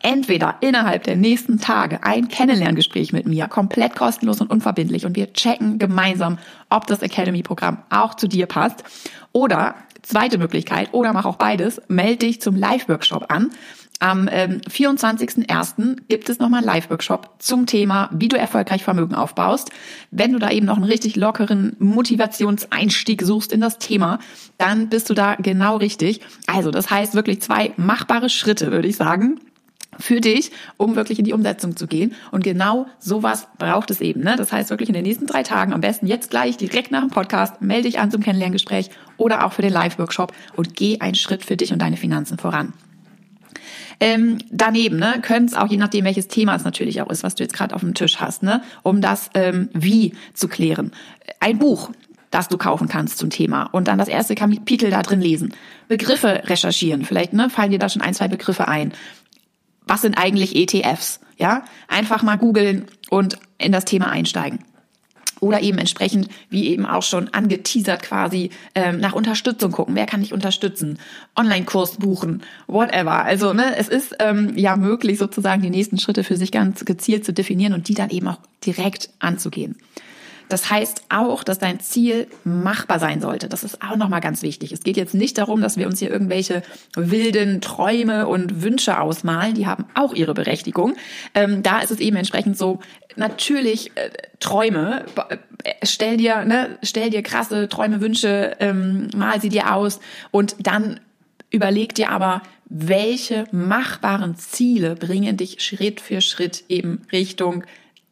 entweder 0.00 0.56
innerhalb 0.60 1.02
der 1.04 1.16
nächsten 1.16 1.58
Tage 1.58 2.04
ein 2.04 2.28
Kennenlerngespräch 2.28 3.12
mit 3.12 3.26
mir, 3.26 3.48
komplett 3.48 3.96
kostenlos 3.96 4.40
und 4.40 4.50
unverbindlich 4.50 5.06
und 5.06 5.16
wir 5.16 5.32
checken 5.32 5.78
gemeinsam, 5.78 6.38
ob 6.68 6.86
das 6.86 7.02
Academy-Programm 7.02 7.78
auch 7.90 8.14
zu 8.14 8.28
dir 8.28 8.46
passt. 8.46 8.84
Oder 9.32 9.74
zweite 10.02 10.38
Möglichkeit, 10.38 10.90
oder 10.92 11.12
mach 11.12 11.24
auch 11.24 11.36
beides, 11.36 11.80
melde 11.88 12.26
dich 12.26 12.40
zum 12.40 12.54
Live-Workshop 12.54 13.32
an. 13.32 13.50
Am 14.00 14.28
ähm, 14.30 14.60
24.01. 14.60 15.96
gibt 16.08 16.28
es 16.28 16.38
nochmal 16.38 16.58
einen 16.58 16.66
Live-Workshop 16.66 17.34
zum 17.40 17.66
Thema, 17.66 18.08
wie 18.12 18.28
du 18.28 18.38
erfolgreich 18.38 18.84
Vermögen 18.84 19.16
aufbaust. 19.16 19.70
Wenn 20.12 20.32
du 20.32 20.38
da 20.38 20.50
eben 20.50 20.66
noch 20.66 20.76
einen 20.76 20.84
richtig 20.84 21.16
lockeren 21.16 21.74
Motivationseinstieg 21.80 23.22
suchst 23.22 23.52
in 23.52 23.60
das 23.60 23.78
Thema, 23.78 24.20
dann 24.56 24.88
bist 24.88 25.10
du 25.10 25.14
da 25.14 25.34
genau 25.34 25.78
richtig. 25.78 26.20
Also 26.46 26.70
das 26.70 26.90
heißt 26.90 27.14
wirklich 27.14 27.42
zwei 27.42 27.72
machbare 27.76 28.28
Schritte, 28.28 28.70
würde 28.70 28.86
ich 28.86 28.96
sagen 28.96 29.40
für 29.98 30.20
dich, 30.20 30.52
um 30.76 30.94
wirklich 30.94 31.18
in 31.18 31.24
die 31.24 31.32
Umsetzung 31.32 31.74
zu 31.74 31.88
gehen. 31.88 32.14
Und 32.30 32.44
genau 32.44 32.86
sowas 33.00 33.48
braucht 33.58 33.90
es 33.90 34.00
eben. 34.00 34.20
Ne? 34.20 34.36
Das 34.36 34.52
heißt 34.52 34.70
wirklich 34.70 34.88
in 34.88 34.94
den 34.94 35.02
nächsten 35.02 35.26
drei 35.26 35.42
Tagen, 35.42 35.72
am 35.72 35.80
besten 35.80 36.06
jetzt 36.06 36.30
gleich 36.30 36.56
direkt 36.56 36.92
nach 36.92 37.00
dem 37.00 37.10
Podcast, 37.10 37.60
melde 37.62 37.88
dich 37.88 37.98
an 37.98 38.12
zum 38.12 38.22
Kennenlerngespräch 38.22 38.90
oder 39.16 39.44
auch 39.44 39.52
für 39.52 39.62
den 39.62 39.72
Live-Workshop 39.72 40.32
und 40.54 40.76
geh 40.76 41.00
einen 41.00 41.16
Schritt 41.16 41.44
für 41.44 41.56
dich 41.56 41.72
und 41.72 41.80
deine 41.80 41.96
Finanzen 41.96 42.38
voran. 42.38 42.72
Ähm, 44.00 44.38
daneben 44.50 44.98
ne, 44.98 45.20
können 45.22 45.46
es 45.46 45.54
auch, 45.54 45.68
je 45.68 45.76
nachdem 45.76 46.04
welches 46.04 46.28
Thema 46.28 46.54
es 46.54 46.64
natürlich 46.64 47.02
auch 47.02 47.10
ist, 47.10 47.22
was 47.24 47.34
du 47.34 47.42
jetzt 47.42 47.54
gerade 47.54 47.74
auf 47.74 47.80
dem 47.80 47.94
Tisch 47.94 48.20
hast, 48.20 48.42
ne, 48.42 48.62
um 48.82 49.00
das 49.00 49.30
ähm, 49.34 49.68
Wie 49.72 50.14
zu 50.34 50.48
klären. 50.48 50.92
Ein 51.40 51.58
Buch, 51.58 51.90
das 52.30 52.48
du 52.48 52.58
kaufen 52.58 52.88
kannst 52.88 53.18
zum 53.18 53.30
Thema 53.30 53.64
und 53.64 53.88
dann 53.88 53.98
das 53.98 54.08
erste 54.08 54.34
Kapitel 54.34 54.90
da 54.90 55.02
drin 55.02 55.20
lesen. 55.20 55.54
Begriffe 55.88 56.42
recherchieren, 56.44 57.04
vielleicht 57.04 57.32
ne, 57.32 57.50
fallen 57.50 57.72
dir 57.72 57.78
da 57.78 57.88
schon 57.88 58.02
ein, 58.02 58.14
zwei 58.14 58.28
Begriffe 58.28 58.68
ein. 58.68 58.92
Was 59.86 60.02
sind 60.02 60.16
eigentlich 60.18 60.54
ETFs? 60.54 61.20
Ja, 61.36 61.64
einfach 61.86 62.22
mal 62.22 62.36
googeln 62.36 62.86
und 63.10 63.38
in 63.58 63.72
das 63.72 63.84
Thema 63.84 64.10
einsteigen 64.10 64.60
oder 65.40 65.60
eben 65.60 65.78
entsprechend, 65.78 66.28
wie 66.50 66.68
eben 66.68 66.86
auch 66.86 67.02
schon 67.02 67.28
angeteasert 67.28 68.02
quasi, 68.02 68.50
ähm, 68.74 69.00
nach 69.00 69.12
Unterstützung 69.12 69.72
gucken. 69.72 69.94
Wer 69.94 70.06
kann 70.06 70.20
dich 70.20 70.32
unterstützen? 70.32 70.98
Online-Kurs 71.36 71.96
buchen, 71.96 72.42
whatever. 72.66 73.24
Also 73.24 73.52
ne, 73.52 73.76
es 73.76 73.88
ist 73.88 74.16
ähm, 74.18 74.56
ja 74.56 74.76
möglich, 74.76 75.18
sozusagen 75.18 75.62
die 75.62 75.70
nächsten 75.70 75.98
Schritte 75.98 76.24
für 76.24 76.36
sich 76.36 76.52
ganz 76.52 76.84
gezielt 76.84 77.24
zu 77.24 77.32
definieren 77.32 77.72
und 77.72 77.88
die 77.88 77.94
dann 77.94 78.10
eben 78.10 78.28
auch 78.28 78.38
direkt 78.64 79.10
anzugehen. 79.18 79.76
Das 80.48 80.70
heißt 80.70 81.04
auch, 81.08 81.44
dass 81.44 81.58
dein 81.58 81.80
Ziel 81.80 82.26
machbar 82.44 82.98
sein 82.98 83.20
sollte. 83.20 83.48
Das 83.48 83.64
ist 83.64 83.82
auch 83.82 83.96
nochmal 83.96 84.20
ganz 84.20 84.42
wichtig. 84.42 84.72
Es 84.72 84.82
geht 84.82 84.96
jetzt 84.96 85.14
nicht 85.14 85.38
darum, 85.38 85.60
dass 85.60 85.76
wir 85.76 85.86
uns 85.86 85.98
hier 85.98 86.10
irgendwelche 86.10 86.62
wilden 86.96 87.60
Träume 87.60 88.26
und 88.26 88.62
Wünsche 88.62 89.00
ausmalen. 89.00 89.54
Die 89.54 89.66
haben 89.66 89.86
auch 89.94 90.14
ihre 90.14 90.34
Berechtigung. 90.34 90.94
Ähm, 91.34 91.62
da 91.62 91.80
ist 91.80 91.90
es 91.90 92.00
eben 92.00 92.16
entsprechend 92.16 92.56
so, 92.56 92.80
natürlich 93.16 93.96
äh, 93.96 94.10
Träume, 94.40 95.04
äh, 95.64 95.72
stell 95.82 96.16
dir, 96.16 96.44
ne, 96.44 96.78
stell 96.82 97.10
dir 97.10 97.22
krasse 97.22 97.68
Träume, 97.68 98.00
Wünsche, 98.00 98.56
ähm, 98.60 99.08
mal 99.16 99.40
sie 99.40 99.48
dir 99.48 99.74
aus 99.74 100.00
und 100.30 100.56
dann 100.60 101.00
überleg 101.50 101.94
dir 101.94 102.10
aber, 102.10 102.42
welche 102.66 103.44
machbaren 103.50 104.36
Ziele 104.36 104.94
bringen 104.94 105.36
dich 105.36 105.60
Schritt 105.60 106.00
für 106.00 106.20
Schritt 106.20 106.64
eben 106.68 107.02
Richtung 107.10 107.64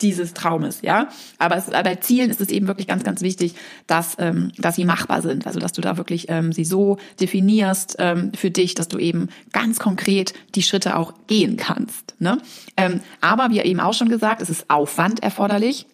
dieses 0.03 0.35
Traumes, 0.35 0.83
ja. 0.83 1.09
Aber 1.39 1.57
es, 1.57 1.67
bei 1.67 1.95
Zielen 1.97 2.31
ist 2.31 2.41
es 2.41 2.49
eben 2.49 2.67
wirklich 2.67 2.87
ganz, 2.87 3.03
ganz 3.05 3.23
wichtig, 3.23 3.55
dass, 3.87 4.17
ähm, 4.19 4.53
dass 4.59 4.77
sie 4.77 4.85
machbar 4.85 5.23
sind. 5.23 5.47
Also 5.47 5.59
dass 5.59 5.73
du 5.73 5.81
da 5.81 5.97
wirklich 5.97 6.27
ähm, 6.29 6.53
sie 6.53 6.65
so 6.65 6.99
definierst 7.21 7.97
ähm, 7.99 8.33
für 8.35 8.51
dich, 8.51 8.75
dass 8.75 8.89
du 8.89 8.99
eben 8.99 9.29
ganz 9.53 9.79
konkret 9.79 10.35
die 10.55 10.63
Schritte 10.63 10.97
auch 10.97 11.15
gehen 11.27 11.57
kannst. 11.57 12.15
Ne? 12.19 12.39
Ähm, 12.77 13.01
aber 13.21 13.51
wie 13.51 13.61
eben 13.61 13.81
auch 13.81 13.95
schon 13.95 14.09
gesagt, 14.09 14.43
es 14.43 14.51
ist 14.51 14.69
Aufwand 14.69 15.23
erforderlich. 15.23 15.87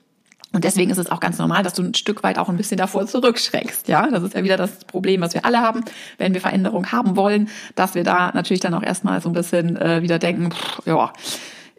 Und 0.55 0.65
deswegen 0.65 0.91
ist 0.91 0.99
es 0.99 1.11
auch 1.11 1.21
ganz 1.21 1.39
normal, 1.39 1.63
dass 1.63 1.73
du 1.75 1.83
ein 1.83 1.95
Stück 1.95 2.23
weit 2.23 2.39
auch 2.39 2.51
ein 2.51 2.59
bisschen 2.59 2.77
davor 2.77 3.07
zurückschreckst. 3.07 3.89
Ja, 3.89 4.09
das 4.11 4.23
ist 4.23 4.35
ja 4.35 4.45
wieder 4.45 4.59
das 4.59 4.85
Problem, 4.85 5.23
was 5.23 5.33
wir 5.33 5.47
alle 5.47 5.61
haben, 5.61 5.83
wenn 6.19 6.35
wir 6.35 6.43
Veränderung 6.43 6.93
haben 6.93 7.17
wollen, 7.17 7.49
dass 7.75 7.95
wir 7.95 8.05
da 8.05 8.33
natürlich 8.35 8.61
dann 8.61 8.75
auch 8.75 8.83
erstmal 8.83 9.23
so 9.23 9.31
ein 9.31 9.33
bisschen 9.33 9.77
äh, 9.77 10.03
wieder 10.03 10.19
denken, 10.19 10.51
pff, 10.51 10.87
ja, 10.87 11.11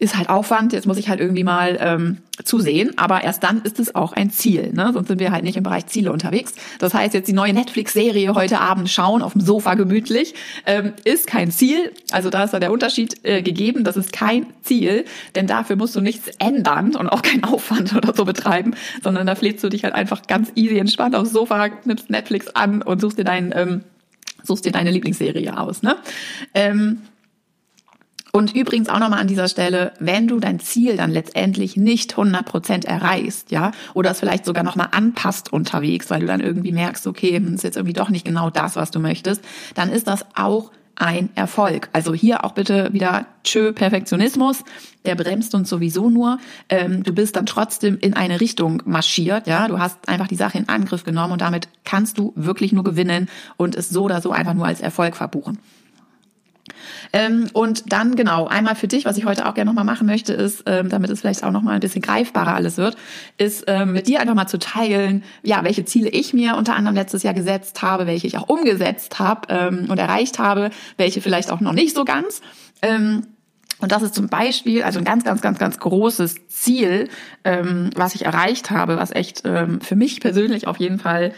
ist 0.04 0.18
halt 0.18 0.30
Aufwand, 0.30 0.74
jetzt 0.74 0.86
muss 0.86 0.98
ich 0.98 1.08
halt 1.08 1.22
irgendwie 1.22 1.46
mal 1.46 1.78
ähm, 1.80 2.18
zusehen, 2.44 2.98
aber 2.98 3.24
erst 3.24 3.42
dann 3.44 3.62
ist 3.62 3.80
es 3.80 3.96
auch 3.96 4.12
ein 4.12 4.32
Ziel, 4.32 4.74
ne? 4.74 4.92
sonst 4.94 5.08
sind 5.08 5.20
wir 5.20 5.32
halt 5.32 5.46
nicht 5.46 5.56
im 5.56 5.64
Bereich 5.64 5.86
Ziele 5.86 6.12
unterwegs. 6.12 6.54
Das 6.80 6.94
heißt, 6.94 7.14
jetzt 7.14 7.30
die 7.30 7.34
neue 7.34 7.54
Netflix-Serie 7.54 8.36
heute 8.36 8.60
Abend 8.60 8.90
schauen, 8.90 9.22
auf 9.22 9.32
dem 9.32 9.42
Sofa 9.42 9.76
gemütlich, 9.76 10.36
ähm, 10.66 10.92
ist 11.06 11.26
kein 11.26 11.52
Ziel, 11.52 11.94
also 12.12 12.30
da 12.30 12.44
ist 12.44 12.52
ja 12.52 12.60
der 12.60 12.74
Unterschied 12.74 13.24
äh, 13.24 13.42
gegeben, 13.42 13.86
das 13.86 13.96
ist 13.96 14.12
kein 14.12 14.48
Ziel, 14.62 15.06
denn 15.36 15.48
dafür 15.48 15.78
musst 15.78 15.96
du 15.96 16.02
nichts 16.02 16.30
ändern 16.38 16.98
und 16.98 17.08
auch 17.08 17.22
keinen 17.22 17.46
Aufwand 17.46 17.96
oder 17.96 18.14
so 18.14 18.26
betreiben, 18.26 18.76
sondern 19.02 19.26
da 19.26 19.36
flätst 19.36 19.64
du 19.64 19.70
dich 19.70 19.86
halt 19.86 19.96
einfach 19.96 20.28
ganz 20.28 20.52
easy 20.56 20.78
entspannt 20.80 21.16
aufs 21.16 21.32
Sofa, 21.32 21.70
nimmst 21.86 22.10
Netflix 22.10 22.50
an 22.50 22.82
und 22.82 23.00
suchst 23.00 23.18
dir 23.18 23.24
deinen 23.24 23.54
ähm, 23.56 23.84
suchst 24.44 24.66
dir 24.66 24.74
deine 24.74 24.92
Lieblingsserie 24.92 25.58
aus. 25.58 25.84
Ne? 25.84 25.96
Ähm, 26.54 27.04
und 28.36 28.56
übrigens 28.56 28.90
auch 28.90 28.98
nochmal 28.98 29.20
an 29.20 29.28
dieser 29.28 29.48
Stelle, 29.48 29.94
wenn 30.00 30.28
du 30.28 30.40
dein 30.40 30.60
Ziel 30.60 30.98
dann 30.98 31.12
letztendlich 31.12 31.78
nicht 31.78 32.14
100 32.14 32.44
Prozent 32.44 32.84
erreichst, 32.84 33.52
ja, 33.52 33.72
oder 33.94 34.10
es 34.10 34.20
vielleicht 34.20 34.46
sogar 34.46 34.64
nochmal 34.64 34.88
anpasst 34.92 35.54
unterwegs, 35.54 36.10
weil 36.10 36.22
du 36.22 36.26
dann 36.26 36.40
irgendwie 36.40 36.72
merkst, 36.72 37.06
okay, 37.06 37.36
hm, 37.36 37.54
ist 37.54 37.64
jetzt 37.64 37.78
irgendwie 37.78 37.94
doch 37.94 38.10
nicht 38.10 38.26
genau 38.26 38.50
das, 38.50 38.76
was 38.76 38.90
du 38.90 39.00
möchtest, 39.00 39.44
dann 39.76 39.92
ist 39.92 40.08
das 40.08 40.26
auch 40.34 40.72
ein 40.96 41.30
Erfolg. 41.36 41.90
Also 41.94 42.16
hier 42.16 42.44
auch 42.44 42.54
bitte 42.54 42.92
wieder 42.92 43.28
tschö 43.44 43.72
Perfektionismus, 43.72 44.64
der 45.06 45.14
bremst 45.14 45.54
uns 45.54 45.70
sowieso 45.70 46.10
nur. 46.10 46.40
Ähm, 46.70 47.04
du 47.04 47.14
bist 47.14 47.36
dann 47.36 47.46
trotzdem 47.46 48.00
in 48.00 48.16
eine 48.16 48.42
Richtung 48.42 48.82
marschiert, 48.86 49.46
ja. 49.46 49.68
Du 49.68 49.78
hast 49.78 50.10
einfach 50.10 50.28
die 50.28 50.36
Sache 50.36 50.58
in 50.58 50.70
Angriff 50.70 51.04
genommen 51.04 51.34
und 51.34 51.42
damit 51.42 51.68
kannst 51.84 52.18
du 52.18 52.34
wirklich 52.36 52.74
nur 52.74 52.84
gewinnen 52.84 53.30
und 53.58 53.76
es 53.76 53.90
so 53.90 54.04
oder 54.04 54.22
so 54.22 54.32
einfach 54.32 54.56
nur 54.56 54.66
als 54.66 54.82
Erfolg 54.82 55.16
verbuchen. 55.16 55.60
Ähm, 57.12 57.50
und 57.54 57.92
dann 57.92 58.16
genau, 58.16 58.48
einmal 58.48 58.76
für 58.76 58.88
dich, 58.88 59.06
was 59.06 59.18
ich 59.18 59.26
heute 59.26 59.48
auch 59.48 59.54
gerne 59.54 59.70
nochmal 59.70 59.84
machen 59.84 60.08
möchte, 60.08 60.34
ist, 60.34 60.64
ähm, 60.66 60.90
damit 60.90 61.10
es 61.10 61.22
vielleicht 61.22 61.44
auch 61.44 61.52
nochmal 61.52 61.76
ein 61.76 61.80
bisschen 61.82 62.02
greifbarer 62.02 62.56
alles 62.56 62.78
wird, 62.78 62.96
ist 63.38 63.66
ähm, 63.68 63.94
mit 63.94 64.08
dir 64.08 64.22
einfach 64.22 64.36
mal 64.36 64.48
zu 64.48 64.60
teilen, 64.60 65.24
ja, 65.44 65.64
welche 65.64 65.86
Ziele 65.86 66.10
ich 66.10 66.34
mir 66.34 66.56
unter 66.56 66.76
anderem 66.76 66.96
letztes 66.96 67.24
Jahr 67.24 67.34
gesetzt 67.34 67.82
habe, 67.82 68.08
welche 68.08 68.28
ich 68.28 68.38
auch 68.38 68.48
umgesetzt 68.48 69.20
habe 69.20 69.48
ähm, 69.50 69.86
und 69.90 69.98
erreicht 69.98 70.40
habe, 70.40 70.70
welche 70.98 71.22
vielleicht 71.22 71.52
auch 71.52 71.60
noch 71.60 71.74
nicht 71.74 71.96
so 71.96 72.06
ganz. 72.06 72.42
Ähm, 72.82 73.28
und 73.80 73.92
das 73.92 74.02
ist 74.02 74.16
zum 74.16 74.30
Beispiel, 74.30 74.84
also 74.84 75.00
ein 75.00 75.06
ganz, 75.06 75.26
ganz, 75.26 75.42
ganz, 75.42 75.60
ganz 75.60 75.78
großes 75.78 76.48
Ziel, 76.48 77.10
ähm, 77.44 77.90
was 77.96 78.16
ich 78.16 78.24
erreicht 78.24 78.72
habe, 78.72 78.96
was 78.96 79.12
echt 79.12 79.42
ähm, 79.44 79.82
für 79.82 79.98
mich 79.98 80.22
persönlich 80.22 80.68
auf 80.68 80.78
jeden 80.78 81.00
Fall 81.00 81.34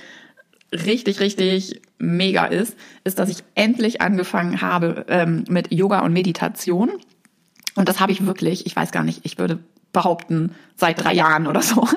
richtig, 0.72 1.20
richtig 1.20 1.82
mega 1.98 2.46
ist, 2.46 2.76
ist, 3.04 3.20
dass 3.20 3.30
ich 3.30 3.44
endlich 3.56 4.02
angefangen 4.02 4.62
habe 4.62 5.06
ähm, 5.10 5.44
mit 5.50 5.72
Yoga 5.72 6.00
und 6.00 6.14
Meditation. 6.14 6.92
Und 7.76 7.90
das 7.90 8.00
habe 8.00 8.12
ich 8.12 8.26
wirklich, 8.26 8.66
ich 8.66 8.76
weiß 8.76 8.92
gar 8.92 9.04
nicht, 9.04 9.22
ich 9.24 9.38
würde 9.38 9.60
behaupten, 9.94 10.56
seit 10.76 11.04
drei 11.04 11.14
Jahren 11.14 11.48
oder 11.48 11.62
so. 11.62 11.88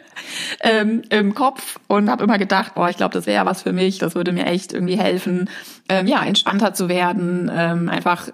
ähm, 0.60 1.02
im 1.10 1.34
Kopf 1.34 1.78
und 1.88 2.10
habe 2.10 2.24
immer 2.24 2.38
gedacht, 2.38 2.74
boah, 2.74 2.88
ich 2.88 2.96
glaube, 2.96 3.14
das 3.14 3.26
wäre 3.26 3.46
was 3.46 3.62
für 3.62 3.72
mich, 3.72 3.98
das 3.98 4.14
würde 4.14 4.32
mir 4.32 4.46
echt 4.46 4.72
irgendwie 4.72 4.96
helfen, 4.96 5.50
ähm, 5.88 6.06
ja, 6.06 6.24
entspannter 6.24 6.72
zu 6.74 6.88
werden, 6.88 7.50
ähm, 7.54 7.88
einfach 7.88 8.30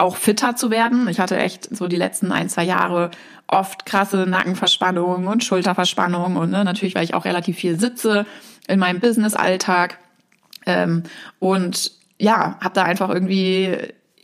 auch 0.00 0.16
fitter 0.16 0.56
zu 0.56 0.70
werden. 0.70 1.08
Ich 1.08 1.20
hatte 1.20 1.36
echt 1.36 1.74
so 1.74 1.86
die 1.86 1.96
letzten 1.96 2.32
ein, 2.32 2.48
zwei 2.48 2.64
Jahre 2.64 3.10
oft 3.46 3.86
krasse 3.86 4.26
Nackenverspannungen 4.26 5.26
und 5.26 5.44
Schulterverspannungen 5.44 6.36
und 6.36 6.50
ne, 6.50 6.64
natürlich, 6.64 6.94
weil 6.94 7.04
ich 7.04 7.14
auch 7.14 7.24
relativ 7.24 7.56
viel 7.56 7.78
sitze 7.78 8.26
in 8.68 8.78
meinem 8.78 9.00
Business-Alltag 9.00 9.98
ähm, 10.66 11.02
und 11.38 11.92
ja, 12.18 12.58
habe 12.60 12.74
da 12.74 12.84
einfach 12.84 13.08
irgendwie 13.08 13.76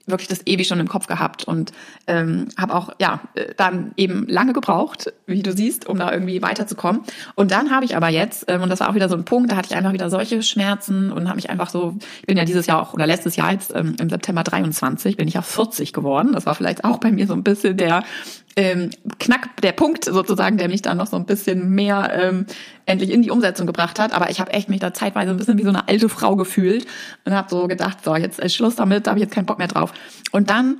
wirklich 0.07 0.29
das 0.29 0.47
ewig 0.47 0.67
schon 0.67 0.81
im 0.81 0.89
Kopf 0.89 1.07
gehabt 1.07 1.45
und 1.45 1.73
ähm, 2.07 2.49
habe 2.57 2.75
auch 2.75 2.91
ja 3.01 3.21
dann 3.57 3.93
eben 3.97 4.27
lange 4.29 4.53
gebraucht, 4.53 5.13
wie 5.27 5.43
du 5.43 5.53
siehst, 5.53 5.87
um 5.87 5.99
da 5.99 6.13
irgendwie 6.13 6.43
weiterzukommen. 6.43 7.03
Und 7.35 7.51
dann 7.51 7.71
habe 7.71 7.85
ich 7.85 7.97
aber 7.97 8.09
jetzt 8.09 8.45
ähm, 8.49 8.63
und 8.63 8.71
das 8.71 8.81
war 8.81 8.91
auch 8.91 8.95
wieder 8.95 9.09
so 9.09 9.17
ein 9.17 9.25
Punkt, 9.25 9.51
da 9.51 9.57
hatte 9.57 9.69
ich 9.71 9.77
einfach 9.77 9.93
wieder 9.93 10.11
solche 10.11 10.43
Schmerzen 10.43 11.11
und 11.11 11.27
habe 11.29 11.37
mich 11.37 11.51
einfach 11.51 11.71
so, 11.71 11.97
ich 12.21 12.27
bin 12.27 12.37
ja 12.37 12.45
dieses 12.45 12.67
Jahr 12.67 12.81
auch 12.81 12.95
oder 12.95 13.07
letztes 13.07 13.37
Jahr 13.37 13.53
jetzt 13.53 13.75
ähm, 13.75 13.97
im 14.01 14.09
September 14.09 14.43
23 14.43 15.17
bin 15.17 15.29
ich 15.29 15.35
ja 15.35 15.43
40 15.43 15.93
geworden. 15.93 16.33
Das 16.33 16.47
war 16.47 16.55
vielleicht 16.55 16.85
auch 16.85 16.99
bei 16.99 17.11
mir 17.11 17.27
so 17.27 17.35
ein 17.35 17.43
bisschen 17.43 17.77
der 17.77 18.05
ähm, 18.57 18.91
Knack, 19.19 19.61
der 19.61 19.73
Punkt 19.73 20.05
sozusagen, 20.05 20.57
der 20.57 20.69
mich 20.69 20.83
dann 20.83 20.97
noch 20.97 21.07
so 21.07 21.17
ein 21.17 21.27
bisschen 21.27 21.71
mehr 21.71 22.11
ähm, 22.15 22.47
endlich 22.87 23.11
in 23.11 23.23
die 23.23 23.31
Umsetzung 23.31 23.67
gebracht 23.67 23.99
hat. 23.99 24.15
Aber 24.15 24.31
ich 24.31 24.41
habe 24.41 24.53
echt 24.53 24.69
mich 24.69 24.81
da 24.81 24.95
zeitweise 24.95 25.31
ein 25.31 25.37
bisschen 25.37 25.59
wie 25.59 25.63
so 25.63 25.69
eine 25.69 25.89
alte 25.89 26.09
Frau 26.09 26.37
gefühlt 26.37 26.87
und 27.25 27.35
habe 27.35 27.49
so 27.51 27.69
gedacht, 27.69 27.99
so 28.03 28.17
jetzt 28.17 28.41
ist 28.41 28.55
Schluss 28.55 28.77
damit, 28.77 29.07
da 29.07 29.11
habe 29.11 29.21
ich 29.21 29.25
jetzt 29.25 29.35
keinen 29.35 29.47
Bock 29.47 29.59
mehr 29.59 29.69
drauf. 29.69 29.93
Und 30.33 30.49
dann 30.49 30.79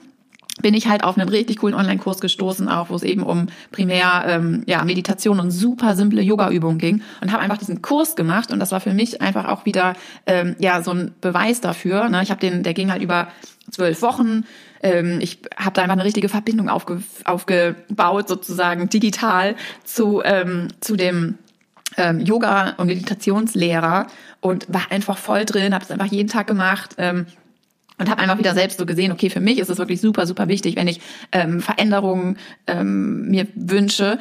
bin 0.62 0.75
ich 0.75 0.88
halt 0.88 1.04
auf 1.04 1.18
einen 1.18 1.28
richtig 1.28 1.59
coolen 1.59 1.75
Online-Kurs 1.75 2.21
gestoßen, 2.21 2.68
auch 2.68 2.88
wo 2.88 2.95
es 2.95 3.02
eben 3.02 3.23
um 3.23 3.49
primär 3.73 4.25
ähm, 4.26 4.62
ja 4.66 4.83
Meditation 4.85 5.38
und 5.38 5.50
super 5.50 5.95
simple 5.95 6.23
Yoga-Übungen 6.23 6.78
ging 6.78 7.02
und 7.21 7.30
habe 7.30 7.42
einfach 7.42 7.59
diesen 7.59 7.83
Kurs 7.83 8.16
gemacht 8.16 8.50
und 8.50 8.59
das 8.59 8.73
war 8.73 8.80
für 8.80 8.95
mich 8.95 9.21
einfach 9.21 9.47
auch 9.47 9.66
wieder 9.66 9.95
ähm, 10.25 10.56
ja 10.59 10.83
so 10.83 10.92
ein 10.92 11.14
Beweis 11.21 11.61
dafür. 11.61 12.09
Ne? 12.09 12.23
Ich 12.23 12.30
habe 12.30 12.40
den, 12.40 12.62
der 12.62 12.73
ging 12.73 12.90
halt 12.90 13.02
über 13.02 13.28
zwölf 13.71 14.00
Wochen. 14.02 14.45
Ähm, 14.83 15.18
ich 15.21 15.38
habe 15.56 15.73
da 15.75 15.83
einfach 15.83 15.95
eine 15.95 16.04
richtige 16.04 16.28
Verbindung 16.28 16.68
aufge, 16.68 17.02
aufgebaut, 17.25 18.28
sozusagen 18.28 18.88
digital 18.88 19.56
zu, 19.85 20.23
ähm, 20.25 20.68
zu 20.80 20.97
dem 20.97 21.38
ähm, 21.97 22.21
Yoga- 22.21 22.75
und 22.76 22.87
Meditationslehrer 22.87 24.06
und 24.40 24.66
war 24.68 24.90
einfach 24.90 25.18
voll 25.18 25.45
drin, 25.45 25.75
habe 25.75 25.85
es 25.85 25.90
einfach 25.90 26.06
jeden 26.06 26.28
Tag 26.28 26.47
gemacht. 26.47 26.95
Ähm, 26.99 27.26
und 27.99 28.11
habe 28.11 28.21
einfach 28.21 28.38
wieder 28.38 28.52
selbst 28.52 28.78
so 28.78 28.85
gesehen, 28.85 29.11
okay, 29.11 29.30
für 29.30 29.40
mich 29.40 29.59
ist 29.59 29.71
es 29.71 29.78
wirklich 29.78 30.02
super, 30.02 30.26
super 30.26 30.49
wichtig, 30.49 30.76
wenn 30.76 30.87
ich 30.87 31.00
ähm, 31.33 31.61
Veränderungen 31.61 32.37
ähm, 32.66 33.28
mir 33.28 33.47
wünsche, 33.54 34.18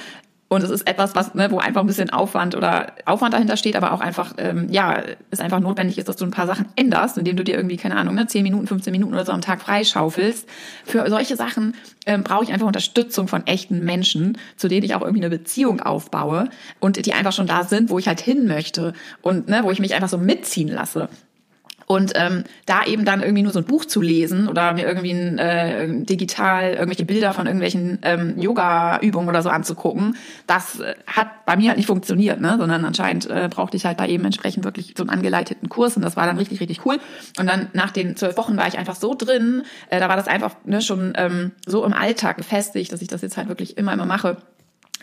und 0.47 0.63
es 0.63 0.69
ist 0.69 0.87
etwas, 0.87 1.15
was, 1.15 1.33
ne, 1.33 1.49
wo 1.49 1.57
einfach 1.57 1.81
ein 1.81 1.87
bisschen 1.87 2.11
Aufwand 2.11 2.55
oder 2.55 2.93
Aufwand 3.05 3.33
dahinter 3.33 3.57
steht, 3.57 3.75
aber 3.75 3.93
auch 3.93 3.99
einfach, 3.99 4.35
ähm, 4.37 4.67
ja, 4.69 5.01
es 5.31 5.39
einfach 5.39 5.59
notwendig 5.59 5.97
ist, 5.97 6.07
dass 6.07 6.17
du 6.17 6.25
ein 6.25 6.31
paar 6.31 6.45
Sachen 6.45 6.67
änderst, 6.75 7.17
indem 7.17 7.35
du 7.35 7.43
dir 7.43 7.55
irgendwie, 7.55 7.77
keine 7.77 7.95
Ahnung, 7.95 8.13
ne, 8.13 8.27
10 8.27 8.43
Minuten, 8.43 8.67
15 8.67 8.91
Minuten 8.91 9.13
oder 9.13 9.25
so 9.25 9.31
am 9.31 9.41
Tag 9.41 9.61
freischaufelst. 9.61 10.47
Für 10.85 11.09
solche 11.09 11.35
Sachen 11.35 11.73
ähm, 12.05 12.23
brauche 12.23 12.43
ich 12.43 12.53
einfach 12.53 12.67
Unterstützung 12.67 13.27
von 13.27 13.47
echten 13.47 13.83
Menschen, 13.83 14.37
zu 14.55 14.67
denen 14.67 14.85
ich 14.85 14.93
auch 14.93 15.01
irgendwie 15.01 15.25
eine 15.25 15.35
Beziehung 15.35 15.81
aufbaue 15.81 16.49
und 16.79 17.03
die 17.03 17.13
einfach 17.13 17.33
schon 17.33 17.47
da 17.47 17.63
sind, 17.63 17.89
wo 17.89 17.97
ich 17.97 18.07
halt 18.07 18.21
hin 18.21 18.45
möchte 18.45 18.93
und 19.23 19.47
ne, 19.49 19.61
wo 19.63 19.71
ich 19.71 19.79
mich 19.79 19.95
einfach 19.95 20.09
so 20.09 20.19
mitziehen 20.19 20.67
lasse. 20.67 21.09
Und 21.87 22.13
ähm, 22.15 22.43
da 22.65 22.83
eben 22.85 23.05
dann 23.05 23.21
irgendwie 23.21 23.43
nur 23.43 23.51
so 23.51 23.59
ein 23.59 23.65
Buch 23.65 23.85
zu 23.85 24.01
lesen 24.01 24.47
oder 24.47 24.73
mir 24.73 24.87
irgendwie 24.87 25.11
ein, 25.11 25.37
äh, 25.37 25.87
digital 26.03 26.73
irgendwelche 26.73 27.05
Bilder 27.05 27.33
von 27.33 27.45
irgendwelchen 27.45 27.99
ähm, 28.01 28.39
Yoga-Übungen 28.39 29.29
oder 29.29 29.43
so 29.43 29.49
anzugucken, 29.49 30.17
das 30.47 30.79
äh, 30.79 30.95
hat 31.05 31.45
bei 31.45 31.55
mir 31.55 31.69
halt 31.69 31.77
nicht 31.77 31.87
funktioniert, 31.87 32.41
ne? 32.41 32.55
sondern 32.57 32.85
anscheinend 32.85 33.29
äh, 33.29 33.49
brauchte 33.51 33.77
ich 33.77 33.85
halt 33.85 33.99
da 33.99 34.05
eben 34.05 34.25
entsprechend 34.25 34.63
wirklich 34.63 34.95
so 34.97 35.03
einen 35.03 35.11
angeleiteten 35.11 35.69
Kurs 35.69 35.95
und 35.95 36.01
das 36.01 36.17
war 36.17 36.25
dann 36.25 36.37
richtig, 36.37 36.59
richtig 36.59 36.85
cool. 36.85 36.97
Und 37.39 37.47
dann 37.47 37.67
nach 37.73 37.91
den 37.91 38.15
zwölf 38.15 38.35
Wochen 38.37 38.57
war 38.57 38.67
ich 38.67 38.77
einfach 38.77 38.95
so 38.95 39.13
drin, 39.13 39.63
äh, 39.89 39.99
da 39.99 40.09
war 40.09 40.15
das 40.15 40.27
einfach 40.27 40.55
ne, 40.65 40.81
schon 40.81 41.13
ähm, 41.15 41.51
so 41.67 41.85
im 41.85 41.93
Alltag 41.93 42.37
gefestigt, 42.37 42.91
dass 42.91 43.01
ich 43.01 43.07
das 43.07 43.21
jetzt 43.21 43.37
halt 43.37 43.47
wirklich 43.47 43.77
immer, 43.77 43.93
immer 43.93 44.05
mache 44.05 44.37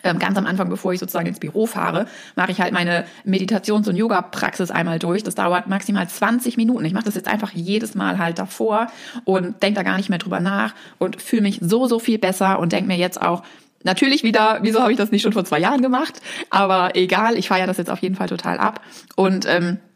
ganz 0.03 0.37
am 0.37 0.47
Anfang, 0.47 0.69
bevor 0.69 0.93
ich 0.93 1.01
sozusagen 1.01 1.27
ins 1.27 1.41
Büro 1.41 1.67
fahre, 1.67 2.07
mache 2.37 2.53
ich 2.53 2.61
halt 2.61 2.73
meine 2.73 3.05
Meditations- 3.25 3.89
und 3.89 3.97
Yoga-Praxis 3.97 4.71
einmal 4.71 4.99
durch. 4.99 5.23
Das 5.23 5.35
dauert 5.35 5.69
maximal 5.69 6.09
20 6.09 6.57
Minuten. 6.57 6.85
Ich 6.85 6.93
mache 6.93 7.05
das 7.05 7.15
jetzt 7.15 7.29
einfach 7.29 7.53
jedes 7.53 7.95
Mal 7.95 8.19
halt 8.19 8.39
davor 8.39 8.89
und 9.25 9.63
denke 9.63 9.77
da 9.77 9.83
gar 9.83 9.97
nicht 9.97 10.09
mehr 10.09 10.19
drüber 10.19 10.41
nach 10.41 10.75
und 10.99 11.21
fühle 11.21 11.43
mich 11.43 11.59
so, 11.63 11.87
so 11.87 11.99
viel 11.99 12.19
besser 12.19 12.59
und 12.59 12.73
denke 12.73 12.89
mir 12.89 12.97
jetzt 12.97 13.21
auch, 13.21 13.43
Natürlich 13.85 14.23
wieder, 14.23 14.61
wieso 14.63 14.81
habe 14.81 14.93
ich 14.93 14.99
das 14.99 15.11
nicht 15.11 15.23
schon 15.23 15.33
vor 15.33 15.45
zwei 15.45 15.59
Jahren 15.59 15.83
gemacht? 15.83 16.21
Aber 16.51 16.95
egal, 16.95 17.37
ich 17.37 17.49
feiere 17.49 17.67
das 17.67 17.79
jetzt 17.79 17.91
auf 17.91 17.99
jeden 17.99 18.15
Fall 18.15 18.29
total 18.29 18.59
ab. 18.59 18.81
Und 19.17 19.45
ähm, 19.47 19.65
äh, 19.75 19.92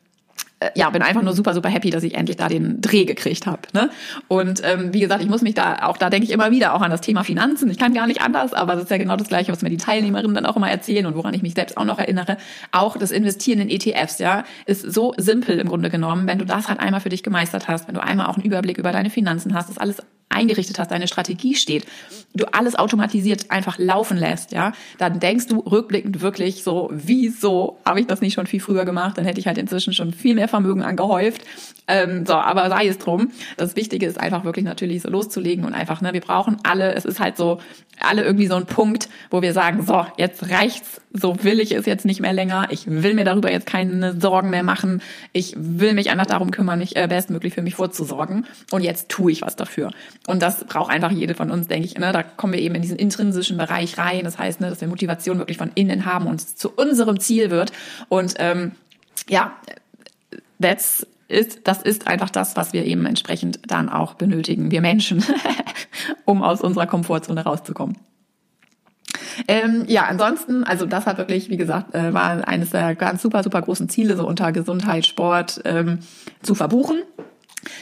ja, 0.75 0.89
bin 0.89 1.03
einfach 1.03 1.23
nur 1.23 1.35
super, 1.35 1.53
super 1.53 1.69
happy, 1.69 1.91
dass 1.91 2.03
ich 2.03 2.15
endlich 2.15 2.39
da 2.39 2.49
den 2.49 2.81
Dreh 2.81 3.05
gekriegt 3.05 3.47
habe. 3.47 3.61
Ne? 3.75 3.91
Und 4.27 4.63
ähm, 4.65 4.95
wie 4.95 5.01
gesagt, 5.01 5.23
ich 5.23 5.29
muss 5.29 5.43
mich 5.43 5.55
da, 5.55 5.83
auch 5.83 5.99
da 5.99 6.09
denke 6.09 6.25
ich 6.25 6.33
immer 6.33 6.51
wieder 6.51 6.75
auch 6.75 6.81
an 6.81 6.91
das 6.91 7.03
Thema 7.03 7.25
Finanzen. 7.25 7.71
Ich 7.71 7.79
kann 7.79 7.93
gar 7.93 8.07
nicht 8.07 8.23
anders, 8.23 8.55
aber 8.55 8.75
das 8.75 8.85
ist 8.85 8.91
ja 8.91 8.97
genau 8.97 9.17
das 9.17 9.29
Gleiche, 9.29 9.53
was 9.53 9.61
mir 9.61 9.69
die 9.69 9.77
Teilnehmerinnen 9.77 10.35
dann 10.35 10.47
auch 10.47 10.57
immer 10.57 10.71
erzählen 10.71 11.05
und 11.05 11.15
woran 11.15 11.35
ich 11.35 11.43
mich 11.43 11.55
selbst 11.55 11.77
auch 11.77 11.85
noch 11.85 11.99
erinnere. 11.99 12.39
Auch 12.73 12.97
das 12.97 13.11
Investieren 13.11 13.61
in 13.61 13.69
ETFs, 13.69 14.19
ja, 14.19 14.45
ist 14.65 14.81
so 14.81 15.13
simpel 15.19 15.59
im 15.59 15.69
Grunde 15.69 15.91
genommen. 15.91 16.27
Wenn 16.27 16.39
du 16.39 16.47
das 16.47 16.69
halt 16.69 16.81
einmal 16.81 17.01
für 17.01 17.11
dich 17.11 17.23
gemeistert 17.23 17.69
hast, 17.69 17.87
wenn 17.87 17.95
du 17.95 18.03
einmal 18.03 18.27
auch 18.27 18.37
einen 18.37 18.47
Überblick 18.47 18.79
über 18.79 18.93
deine 18.93 19.11
Finanzen 19.11 19.53
hast, 19.53 19.69
das 19.69 19.77
alles 19.77 20.01
eingerichtet 20.29 20.79
hast, 20.79 20.91
deine 20.91 21.09
Strategie 21.09 21.55
steht, 21.55 21.87
du 22.35 22.45
alles 22.53 22.75
automatisiert 22.77 23.51
einfach 23.51 23.79
laufen 23.79 24.17
lässt, 24.17 24.53
ja, 24.53 24.73
dann 24.99 25.21
denkst 25.21 25.47
du 25.47 25.61
rückblickend 25.61 26.21
wirklich 26.21 26.63
so, 26.63 26.91
wieso 26.93 27.79
habe 27.85 28.01
ich 28.01 28.07
das 28.07 28.21
nicht 28.21 28.35
schon 28.35 28.47
viel 28.47 28.61
früher 28.61 28.85
gemacht? 28.85 29.17
Dann 29.17 29.25
hätte 29.25 29.41
ich 29.41 29.47
halt 29.47 29.59
inzwischen 29.59 29.93
schon 29.93 30.13
viel 30.13 30.35
mehr 30.35 30.49
Vermögen 30.49 30.83
angehäuft. 30.83 31.43
Ähm, 31.89 32.27
so, 32.27 32.35
aber 32.35 32.69
sei 32.69 32.89
es 32.89 32.99
drum. 32.99 33.31
Das 33.57 33.77
Wichtige 33.77 34.07
ist 34.07 34.19
einfach 34.21 34.45
wirklich 34.45 34.65
natürlich 34.65 35.03
so 35.03 35.09
loszulegen 35.09 35.65
und 35.65 35.73
einfach, 35.73 36.01
ne, 36.01 36.13
wir 36.13 36.21
brauchen 36.21 36.59
alle, 36.65 36.95
es 36.95 37.05
ist 37.05 37.21
halt 37.21 37.37
so, 37.37 37.61
alle 38.07 38.23
irgendwie 38.23 38.47
so 38.47 38.55
ein 38.55 38.67
Punkt, 38.67 39.09
wo 39.31 39.43
wir 39.43 39.53
sagen, 39.53 39.85
so, 39.85 40.07
jetzt 40.17 40.51
reicht's, 40.51 41.01
so 41.13 41.43
will 41.43 41.61
ich 41.61 41.73
es 41.73 41.87
jetzt 41.87 42.05
nicht 42.05 42.21
mehr 42.21 42.33
länger, 42.33 42.69
ich 42.71 42.87
will 42.87 43.15
mir 43.15 43.25
darüber 43.25 43.51
jetzt 43.51 43.67
keine 43.67 44.19
Sorgen 44.21 44.51
mehr 44.51 44.63
machen, 44.63 45.03
ich 45.33 45.55
will 45.57 45.95
mich 45.95 46.11
einfach 46.11 46.27
darum 46.27 46.51
kümmern, 46.51 46.79
mich 46.79 46.97
äh, 46.97 47.07
bestmöglich 47.09 47.55
für 47.55 47.63
mich 47.63 47.75
vorzusorgen 47.75 48.47
und 48.71 48.83
jetzt 48.83 49.09
tue 49.09 49.33
ich 49.33 49.43
was 49.43 49.57
dafür. 49.57 49.91
Und 50.27 50.43
das 50.43 50.65
braucht 50.65 50.93
einfach 50.93 51.11
jede 51.11 51.35
von 51.35 51.51
uns, 51.51 51.69
denke 51.69 51.87
ich. 51.87 51.99
Ne? 51.99 52.13
Da 52.13 52.23
kommen 52.23 52.53
wir 52.53 52.61
eben 52.61 52.75
in 52.75 52.83
diesen 52.83 52.99
intrinsischen 52.99 53.57
Bereich 53.57 53.99
rein. 53.99 54.25
Das 54.25 54.39
heißt, 54.39 54.61
ne, 54.61 54.69
dass 54.69 54.81
wir 54.81 54.89
Motivation 54.89 55.39
wirklich 55.39 55.59
von 55.59 55.71
innen 55.75 56.05
haben 56.05 56.27
und 56.27 56.41
es 56.41 56.57
zu 56.57 56.71
unserem 56.71 57.21
Ziel 57.21 57.51
wird. 57.51 57.73
Und 58.09 58.35
ähm, 58.39 58.73
ja, 59.29 59.57
that's 60.61 61.07
ist, 61.29 61.61
das 61.65 61.83
ist 61.83 62.07
einfach 62.07 62.31
das, 62.31 62.57
was 62.57 62.73
wir 62.73 62.85
eben 62.85 63.07
entsprechend 63.07 63.61
dann 63.67 63.89
auch 63.89 64.15
benötigen, 64.15 64.71
wir 64.71 64.81
Menschen, 64.81 65.25
um 66.25 66.43
aus 66.43 66.61
unserer 66.61 66.87
Komfortzone 66.87 67.45
rauszukommen. 67.45 67.97
Ähm, 69.49 69.85
ja, 69.87 70.05
ansonsten, 70.05 70.65
also 70.65 70.87
das 70.87 71.07
hat 71.07 71.19
wirklich, 71.19 71.51
wie 71.51 71.57
gesagt, 71.57 71.95
äh, 71.95 72.13
war 72.15 72.47
eines 72.49 72.71
der 72.71 72.95
ganz 72.95 73.23
super, 73.23 73.43
super 73.43 73.61
großen 73.63 73.89
Ziele, 73.89 74.17
so 74.17 74.27
unter 74.27 74.53
Gesundheit, 74.53 75.07
Sport 75.07 75.61
ähm, 75.65 76.01
zu 76.43 76.55
verbuchen. 76.55 77.03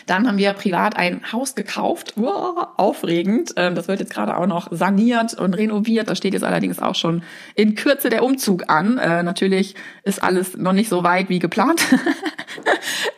Dann 0.06 0.26
haben 0.26 0.38
wir 0.38 0.52
privat 0.52 0.96
ein 0.96 1.20
Haus 1.32 1.54
gekauft. 1.54 2.14
Wow, 2.16 2.68
aufregend. 2.76 3.52
Ähm, 3.56 3.74
das 3.74 3.88
wird 3.88 4.00
jetzt 4.00 4.12
gerade 4.12 4.36
auch 4.36 4.46
noch 4.46 4.68
saniert 4.70 5.34
und 5.34 5.54
renoviert. 5.54 6.08
Da 6.08 6.14
steht 6.14 6.34
jetzt 6.34 6.44
allerdings 6.44 6.78
auch 6.78 6.94
schon 6.94 7.22
in 7.54 7.74
Kürze 7.74 8.08
der 8.10 8.24
Umzug 8.24 8.68
an. 8.68 8.98
Äh, 8.98 9.22
natürlich 9.22 9.74
ist 10.02 10.22
alles 10.22 10.56
noch 10.56 10.72
nicht 10.72 10.88
so 10.88 11.04
weit 11.04 11.28
wie 11.28 11.38
geplant. 11.38 11.82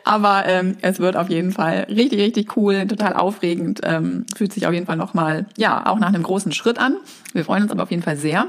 Aber 0.06 0.46
ähm, 0.46 0.76
es 0.82 1.00
wird 1.00 1.16
auf 1.16 1.28
jeden 1.30 1.50
Fall 1.50 1.88
richtig, 1.88 2.20
richtig 2.20 2.56
cool, 2.56 2.86
total 2.86 3.14
aufregend. 3.14 3.80
Ähm, 3.82 4.24
fühlt 4.36 4.52
sich 4.52 4.68
auf 4.68 4.72
jeden 4.72 4.86
Fall 4.86 4.96
nochmal, 4.96 5.46
ja, 5.56 5.84
auch 5.84 5.98
nach 5.98 6.06
einem 6.06 6.22
großen 6.22 6.52
Schritt 6.52 6.78
an. 6.78 6.96
Wir 7.32 7.44
freuen 7.44 7.64
uns 7.64 7.72
aber 7.72 7.82
auf 7.82 7.90
jeden 7.90 8.04
Fall 8.04 8.16
sehr. 8.16 8.46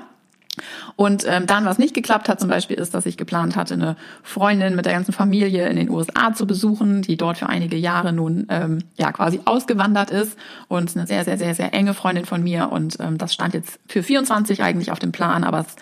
Und 0.96 1.26
ähm, 1.28 1.48
dann, 1.48 1.66
was 1.66 1.80
nicht 1.80 1.96
geklappt 1.96 2.30
hat, 2.30 2.40
zum 2.40 2.48
Beispiel, 2.48 2.78
ist, 2.78 2.94
dass 2.94 3.08
ich 3.08 3.18
geplant 3.18 3.56
hatte, 3.56 3.74
eine 3.74 3.96
Freundin 4.22 4.76
mit 4.76 4.86
der 4.86 4.94
ganzen 4.94 5.14
Familie 5.14 5.68
in 5.68 5.78
den 5.78 5.90
USA 5.90 6.32
zu 6.32 6.46
besuchen, 6.46 7.02
die 7.02 7.18
dort 7.18 7.40
für 7.40 7.50
einige 7.50 7.76
Jahre 7.76 8.14
nun 8.14 8.46
ähm, 8.50 8.84
ja 8.96 9.12
quasi 9.12 9.42
ausgewandert 9.46 10.12
ist 10.12 10.38
und 10.68 10.96
eine 10.96 11.08
sehr, 11.08 11.24
sehr, 11.24 11.40
sehr, 11.40 11.56
sehr 11.56 11.74
enge 11.74 11.96
Freundin 11.96 12.26
von 12.26 12.44
mir. 12.44 12.72
Und 12.72 13.00
ähm, 13.00 13.18
das 13.18 13.34
stand 13.34 13.56
jetzt 13.56 13.80
für 13.88 14.04
24 14.04 14.62
eigentlich 14.62 14.92
auf 14.92 15.00
dem 15.00 15.12
Plan, 15.12 15.44
aber 15.44 15.62
es 15.62 15.76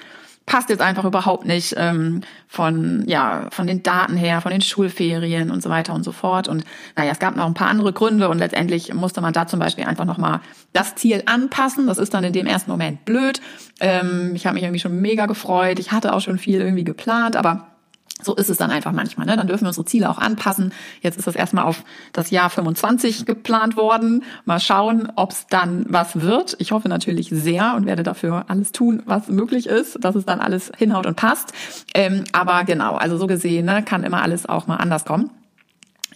passt 0.45 0.69
jetzt 0.69 0.81
einfach 0.81 1.05
überhaupt 1.05 1.45
nicht 1.45 1.73
ähm, 1.77 2.21
von 2.47 3.03
ja 3.08 3.47
von 3.51 3.65
den 3.65 3.81
Daten 3.81 4.15
her, 4.15 4.41
von 4.41 4.51
den 4.51 4.62
Schulferien 4.62 5.49
und 5.49 5.63
so 5.63 5.69
weiter 5.69 5.93
und 5.93 6.03
so 6.03 6.12
fort. 6.12 6.47
Und 6.47 6.65
naja, 6.95 7.12
es 7.12 7.19
gab 7.19 7.36
noch 7.36 7.45
ein 7.45 7.55
paar 7.55 7.69
andere 7.69 7.93
Gründe 7.93 8.29
und 8.29 8.38
letztendlich 8.38 8.93
musste 8.93 9.21
man 9.21 9.34
da 9.34 9.47
zum 9.47 9.60
Beispiel 9.60 9.86
einfach 9.86 10.05
noch 10.05 10.17
mal 10.17 10.41
das 10.73 10.95
Ziel 10.95 11.23
anpassen. 11.25 11.88
Das 11.88 11.97
ist 11.97 12.13
dann 12.13 12.23
in 12.23 12.34
dem 12.34 12.45
ersten 12.45 12.69
Moment 12.69 13.05
blöd. 13.05 13.41
Ähm, 13.79 14.34
ich 14.36 14.45
habe 14.45 14.53
mich 14.53 14.63
irgendwie 14.63 14.79
schon 14.79 15.01
mega 15.01 15.25
gefreut. 15.25 15.79
Ich 15.79 15.91
hatte 15.91 16.13
auch 16.13 16.21
schon 16.21 16.38
viel 16.38 16.62
irgendwie 16.62 16.84
geplant, 16.84 17.36
aber 17.36 17.74
so 18.21 18.34
ist 18.34 18.49
es 18.49 18.58
dann 18.58 18.71
einfach 18.71 18.93
manchmal. 18.93 19.28
Ne? 19.28 19.36
Dann 19.36 19.47
dürfen 19.47 19.65
wir 19.65 19.69
unsere 19.69 19.86
Ziele 19.86 20.10
auch 20.10 20.17
anpassen. 20.17 20.73
Jetzt 21.01 21.17
ist 21.17 21.28
das 21.28 21.36
erstmal 21.36 21.65
auf 21.65 21.84
das 22.13 22.32
Jahr 22.32 22.49
25 22.49 23.25
geplant 23.25 23.75
worden. 23.75 24.23
Mal 24.45 24.60
schauen, 24.60 25.12
ob 25.15 25.32
es 25.32 25.47
dann 25.47 25.86
was 25.89 26.21
wird. 26.21 26.56
Ich 26.60 26.71
hoffe 26.71 26.88
natürlich 26.88 27.30
sehr 27.30 27.75
und 27.75 27.86
werde 27.86 28.04
dafür 28.04 28.45
alles 28.47 28.71
tun, 28.71 29.04
was 29.06 29.28
möglich 29.28 29.67
ist, 29.67 30.04
dass 30.04 30.15
es 30.15 30.25
dann 30.25 30.39
alles 30.39 30.71
hinhaut 30.78 31.06
und 31.06 31.15
passt. 31.15 31.54
Ähm, 31.93 32.23
aber 32.32 32.63
genau, 32.63 32.95
also 32.95 33.17
so 33.17 33.28
gesehen 33.28 33.65
ne, 33.65 33.84
kann 33.84 34.04
immer 34.04 34.21
alles 34.21 34.45
auch 34.45 34.67
mal 34.67 34.78
anders 34.78 35.04
kommen. 35.06 35.30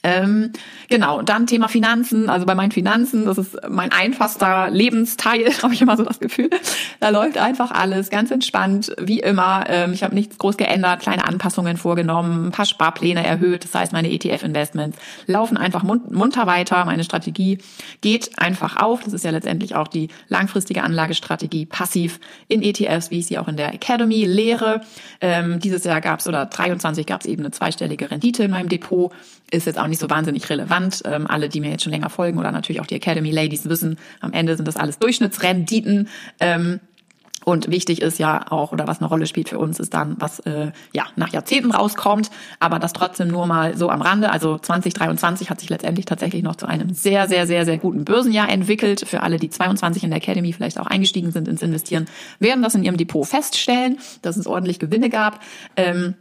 Ähm, 0.03 0.51
genau, 0.87 1.21
dann 1.21 1.47
Thema 1.47 1.67
Finanzen, 1.67 2.29
also 2.29 2.45
bei 2.45 2.55
meinen 2.55 2.71
Finanzen, 2.71 3.25
das 3.25 3.37
ist 3.37 3.57
mein 3.69 3.91
einfachster 3.91 4.69
Lebensteil, 4.69 5.51
habe 5.63 5.73
ich 5.73 5.81
immer 5.81 5.97
so 5.97 6.03
das 6.03 6.19
Gefühl. 6.19 6.49
Da 6.99 7.09
läuft 7.09 7.37
einfach 7.37 7.71
alles 7.71 8.09
ganz 8.09 8.31
entspannt, 8.31 8.93
wie 8.99 9.19
immer. 9.19 9.65
Ähm, 9.67 9.93
ich 9.93 10.03
habe 10.03 10.15
nichts 10.15 10.37
groß 10.37 10.57
geändert, 10.57 11.01
kleine 11.01 11.25
Anpassungen 11.25 11.77
vorgenommen, 11.77 12.47
ein 12.47 12.51
paar 12.51 12.65
Sparpläne 12.65 13.25
erhöht, 13.25 13.63
das 13.63 13.73
heißt 13.73 13.93
meine 13.93 14.09
ETF-Investments 14.11 14.97
laufen 15.27 15.57
einfach 15.57 15.83
munter 15.83 16.47
weiter, 16.47 16.85
meine 16.85 17.03
Strategie 17.03 17.59
geht 18.01 18.39
einfach 18.39 18.77
auf. 18.77 19.03
Das 19.03 19.13
ist 19.13 19.25
ja 19.25 19.31
letztendlich 19.31 19.75
auch 19.75 19.87
die 19.87 20.09
langfristige 20.27 20.83
Anlagestrategie 20.83 21.65
passiv 21.65 22.19
in 22.47 22.61
ETFs, 22.61 23.11
wie 23.11 23.19
ich 23.19 23.27
sie 23.27 23.37
auch 23.37 23.47
in 23.47 23.57
der 23.57 23.73
Academy 23.73 24.25
lehre. 24.25 24.81
Ähm, 25.21 25.59
dieses 25.59 25.83
Jahr 25.83 26.01
gab 26.01 26.19
es 26.19 26.27
oder 26.27 26.45
23 26.45 27.05
gab 27.05 27.21
es 27.21 27.27
eben 27.27 27.43
eine 27.43 27.51
zweistellige 27.51 28.11
Rendite 28.11 28.43
in 28.43 28.51
meinem 28.51 28.69
Depot 28.69 29.11
ist 29.51 29.65
jetzt 29.65 29.79
auch 29.79 29.87
nicht 29.89 29.99
so 29.99 30.09
wahnsinnig 30.09 30.49
relevant. 30.49 31.01
Ähm, 31.05 31.27
alle, 31.27 31.49
die 31.49 31.59
mir 31.59 31.71
jetzt 31.71 31.83
schon 31.83 31.91
länger 31.91 32.09
folgen 32.09 32.39
oder 32.39 32.51
natürlich 32.51 32.81
auch 32.81 32.87
die 32.87 32.95
Academy 32.95 33.31
Ladies 33.31 33.67
wissen, 33.67 33.97
am 34.21 34.33
Ende 34.33 34.55
sind 34.55 34.67
das 34.67 34.77
alles 34.77 34.99
Durchschnittsrenditen. 34.99 36.07
Ähm, 36.39 36.79
und 37.45 37.71
wichtig 37.71 38.01
ist 38.01 38.19
ja 38.19 38.51
auch, 38.51 38.71
oder 38.71 38.87
was 38.87 38.99
eine 38.99 39.07
Rolle 39.07 39.25
spielt 39.25 39.49
für 39.49 39.59
uns, 39.59 39.79
ist 39.79 39.93
dann, 39.93 40.15
was 40.19 40.39
äh, 40.41 40.71
ja 40.93 41.05
nach 41.15 41.31
Jahrzehnten 41.31 41.71
rauskommt, 41.71 42.29
aber 42.59 42.79
das 42.79 42.93
trotzdem 42.93 43.29
nur 43.29 43.47
mal 43.47 43.77
so 43.77 43.89
am 43.89 44.01
Rande. 44.01 44.31
Also 44.31 44.57
2023 44.57 45.49
hat 45.49 45.59
sich 45.59 45.69
letztendlich 45.69 46.05
tatsächlich 46.05 46.43
noch 46.43 46.57
zu 46.57 46.67
einem 46.67 46.93
sehr, 46.93 47.27
sehr, 47.27 47.47
sehr, 47.47 47.65
sehr 47.65 47.77
guten 47.77 48.05
Börsenjahr 48.05 48.49
entwickelt. 48.49 49.03
Für 49.07 49.23
alle, 49.23 49.37
die 49.37 49.49
22 49.49 50.03
in 50.03 50.09
der 50.11 50.17
Academy 50.17 50.53
vielleicht 50.53 50.79
auch 50.79 50.87
eingestiegen 50.87 51.31
sind 51.31 51.47
ins 51.47 51.61
Investieren, 51.61 52.05
werden 52.39 52.61
das 52.61 52.75
in 52.75 52.83
ihrem 52.83 52.97
Depot 52.97 53.25
feststellen, 53.25 53.99
dass 54.21 54.37
es 54.37 54.45
ordentlich 54.45 54.79
Gewinne 54.79 55.09
gab. 55.09 55.39
Ähm, 55.75 56.15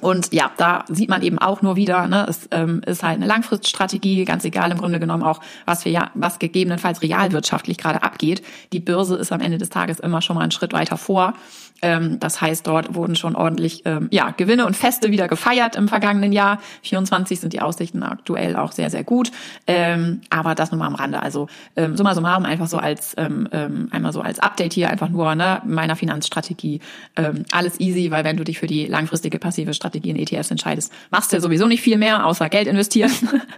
und 0.00 0.32
ja, 0.32 0.50
da 0.56 0.84
sieht 0.88 1.08
man 1.08 1.22
eben 1.22 1.38
auch 1.38 1.62
nur 1.62 1.76
wieder, 1.76 2.06
ne, 2.08 2.26
es 2.28 2.48
ähm, 2.50 2.82
ist 2.86 3.02
halt 3.02 3.16
eine 3.16 3.26
Langfriststrategie, 3.26 4.24
ganz 4.24 4.44
egal 4.44 4.70
im 4.70 4.78
Grunde 4.78 5.00
genommen 5.00 5.22
auch, 5.22 5.40
was 5.66 5.84
wir 5.84 5.92
ja, 5.92 6.10
was 6.14 6.38
gegebenenfalls 6.38 7.02
realwirtschaftlich 7.02 7.78
gerade 7.78 8.02
abgeht. 8.02 8.42
Die 8.72 8.80
Börse 8.80 9.16
ist 9.16 9.32
am 9.32 9.40
Ende 9.40 9.58
des 9.58 9.70
Tages 9.70 10.00
immer 10.00 10.22
schon 10.22 10.36
mal 10.36 10.42
einen 10.42 10.52
Schritt 10.52 10.72
weiter 10.72 10.96
vor. 10.96 11.34
Ähm, 11.82 12.18
das 12.20 12.40
heißt, 12.40 12.66
dort 12.66 12.94
wurden 12.94 13.16
schon 13.16 13.36
ordentlich 13.36 13.82
ähm, 13.84 14.08
ja, 14.10 14.30
Gewinne 14.30 14.66
und 14.66 14.76
Feste 14.76 15.10
wieder 15.10 15.28
gefeiert 15.28 15.76
im 15.76 15.88
vergangenen 15.88 16.32
Jahr. 16.32 16.60
24 16.82 17.40
sind 17.40 17.52
die 17.52 17.60
Aussichten 17.60 18.02
aktuell 18.02 18.56
auch 18.56 18.72
sehr, 18.72 18.90
sehr 18.90 19.04
gut. 19.04 19.30
Ähm, 19.66 20.20
aber 20.30 20.54
das 20.54 20.70
nur 20.70 20.78
mal 20.78 20.86
am 20.86 20.94
Rande. 20.94 21.22
Also 21.22 21.48
ähm, 21.76 21.96
summa 21.96 22.14
summarum 22.14 22.44
einfach 22.44 22.66
so 22.66 22.78
als 22.78 23.14
ähm, 23.16 23.48
ähm, 23.52 23.88
einmal 23.90 24.12
so 24.12 24.20
als 24.20 24.38
Update 24.38 24.74
hier 24.74 24.90
einfach 24.90 25.08
nur 25.08 25.34
ne, 25.34 25.62
meiner 25.64 25.96
Finanzstrategie. 25.96 26.80
Ähm, 27.16 27.44
alles 27.50 27.80
easy, 27.80 28.10
weil 28.10 28.24
wenn 28.24 28.36
du 28.36 28.44
dich 28.44 28.58
für 28.58 28.66
die 28.66 28.86
langfristige 28.86 29.38
passive 29.38 29.74
Strategie 29.80 30.10
in 30.10 30.16
ETFs 30.16 30.50
entscheidest, 30.50 30.92
machst 31.10 31.32
ja 31.32 31.40
sowieso 31.40 31.66
nicht 31.66 31.80
viel 31.80 31.96
mehr, 31.96 32.26
außer 32.26 32.48
Geld 32.50 32.68
investieren, 32.68 33.10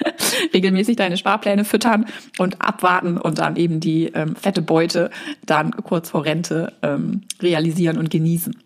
regelmäßig 0.55 0.97
deine 0.97 1.17
Sparpläne 1.17 1.65
füttern 1.65 2.07
und 2.39 2.63
abwarten 2.63 3.19
und 3.19 3.39
dann 3.39 3.57
eben 3.57 3.81
die 3.81 4.07
ähm, 4.15 4.37
fette 4.37 4.63
Beute 4.63 5.11
dann 5.45 5.73
kurz 5.73 6.11
vor 6.11 6.25
Rente 6.25 6.73
ähm, 6.83 7.23
realisieren 7.41 7.99
und 7.99 8.11
genießen. 8.11 8.57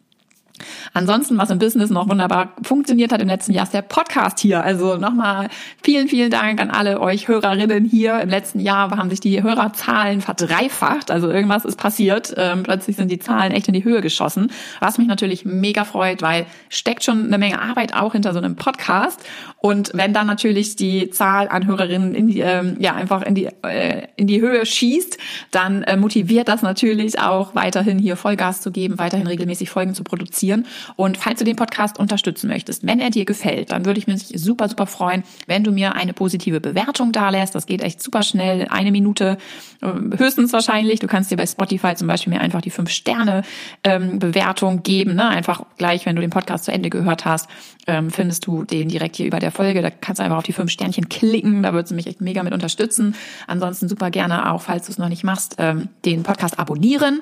Ansonsten, 0.96 1.36
was 1.36 1.50
im 1.50 1.58
Business 1.58 1.90
noch 1.90 2.08
wunderbar 2.08 2.54
funktioniert 2.62 3.12
hat 3.12 3.20
im 3.20 3.28
letzten 3.28 3.52
Jahr, 3.52 3.64
ist 3.64 3.74
der 3.74 3.82
Podcast 3.82 4.38
hier. 4.38 4.64
Also 4.64 4.96
nochmal 4.96 5.50
vielen, 5.82 6.08
vielen 6.08 6.30
Dank 6.30 6.58
an 6.58 6.70
alle 6.70 7.02
euch 7.02 7.28
Hörerinnen 7.28 7.84
hier. 7.84 8.18
Im 8.20 8.30
letzten 8.30 8.60
Jahr 8.60 8.90
haben 8.96 9.10
sich 9.10 9.20
die 9.20 9.42
Hörerzahlen 9.42 10.22
verdreifacht. 10.22 11.10
Also 11.10 11.30
irgendwas 11.30 11.66
ist 11.66 11.76
passiert. 11.76 12.32
Ähm, 12.38 12.62
plötzlich 12.62 12.96
sind 12.96 13.10
die 13.10 13.18
Zahlen 13.18 13.52
echt 13.52 13.68
in 13.68 13.74
die 13.74 13.84
Höhe 13.84 14.00
geschossen. 14.00 14.50
Was 14.80 14.96
mich 14.96 15.06
natürlich 15.06 15.44
mega 15.44 15.84
freut, 15.84 16.22
weil 16.22 16.46
steckt 16.70 17.04
schon 17.04 17.26
eine 17.26 17.36
Menge 17.36 17.60
Arbeit 17.60 17.92
auch 17.92 18.12
hinter 18.12 18.32
so 18.32 18.38
einem 18.38 18.56
Podcast. 18.56 19.20
Und 19.58 19.90
wenn 19.92 20.14
dann 20.14 20.26
natürlich 20.26 20.76
die 20.76 21.10
Zahl 21.10 21.48
an 21.48 21.66
Hörerinnen 21.66 22.14
in 22.14 22.28
die, 22.28 22.40
ähm, 22.40 22.76
ja, 22.78 22.94
einfach 22.94 23.20
in 23.20 23.34
die, 23.34 23.48
äh, 23.64 24.06
in 24.16 24.28
die 24.28 24.40
Höhe 24.40 24.64
schießt, 24.64 25.18
dann 25.50 25.82
äh, 25.82 25.98
motiviert 25.98 26.48
das 26.48 26.62
natürlich 26.62 27.20
auch 27.20 27.54
weiterhin 27.54 27.98
hier 27.98 28.16
Vollgas 28.16 28.62
zu 28.62 28.70
geben, 28.70 28.98
weiterhin 28.98 29.26
regelmäßig 29.26 29.68
Folgen 29.68 29.94
zu 29.94 30.04
produzieren. 30.04 30.64
Und 30.94 31.16
falls 31.16 31.38
du 31.38 31.44
den 31.44 31.56
Podcast 31.56 31.98
unterstützen 31.98 32.48
möchtest, 32.48 32.86
wenn 32.86 33.00
er 33.00 33.10
dir 33.10 33.24
gefällt, 33.24 33.72
dann 33.72 33.84
würde 33.84 33.98
ich 33.98 34.06
mich 34.06 34.28
super, 34.34 34.68
super 34.68 34.86
freuen, 34.86 35.24
wenn 35.46 35.64
du 35.64 35.72
mir 35.72 35.94
eine 35.94 36.12
positive 36.12 36.60
Bewertung 36.60 37.12
dalässt. 37.12 37.54
Das 37.54 37.66
geht 37.66 37.82
echt 37.82 38.00
super 38.02 38.22
schnell, 38.22 38.68
eine 38.70 38.92
Minute 38.92 39.38
äh, 39.82 40.18
höchstens 40.18 40.52
wahrscheinlich. 40.52 41.00
Du 41.00 41.06
kannst 41.06 41.30
dir 41.30 41.36
bei 41.36 41.46
Spotify 41.46 41.94
zum 41.94 42.06
Beispiel 42.06 42.32
mir 42.32 42.40
einfach 42.40 42.60
die 42.60 42.70
fünf 42.70 42.90
Sterne 42.90 43.42
ähm, 43.84 44.18
Bewertung 44.18 44.82
geben. 44.82 45.14
Ne? 45.14 45.26
Einfach 45.28 45.62
gleich, 45.76 46.06
wenn 46.06 46.16
du 46.16 46.22
den 46.22 46.30
Podcast 46.30 46.64
zu 46.64 46.72
Ende 46.72 46.90
gehört 46.90 47.24
hast, 47.24 47.48
ähm, 47.86 48.10
findest 48.10 48.46
du 48.46 48.64
den 48.64 48.88
direkt 48.88 49.16
hier 49.16 49.26
über 49.26 49.38
der 49.38 49.50
Folge. 49.50 49.82
Da 49.82 49.90
kannst 49.90 50.20
du 50.20 50.24
einfach 50.24 50.38
auf 50.38 50.44
die 50.44 50.52
fünf 50.52 50.70
Sternchen 50.70 51.08
klicken. 51.08 51.62
Da 51.62 51.72
würdest 51.72 51.90
du 51.90 51.96
mich 51.96 52.06
echt 52.06 52.20
mega 52.20 52.42
mit 52.42 52.52
unterstützen. 52.52 53.14
Ansonsten 53.46 53.88
super 53.88 54.10
gerne 54.10 54.52
auch, 54.52 54.62
falls 54.62 54.86
du 54.86 54.92
es 54.92 54.98
noch 54.98 55.08
nicht 55.08 55.24
machst, 55.24 55.56
ähm, 55.58 55.88
den 56.04 56.22
Podcast 56.22 56.58
abonnieren. 56.58 57.20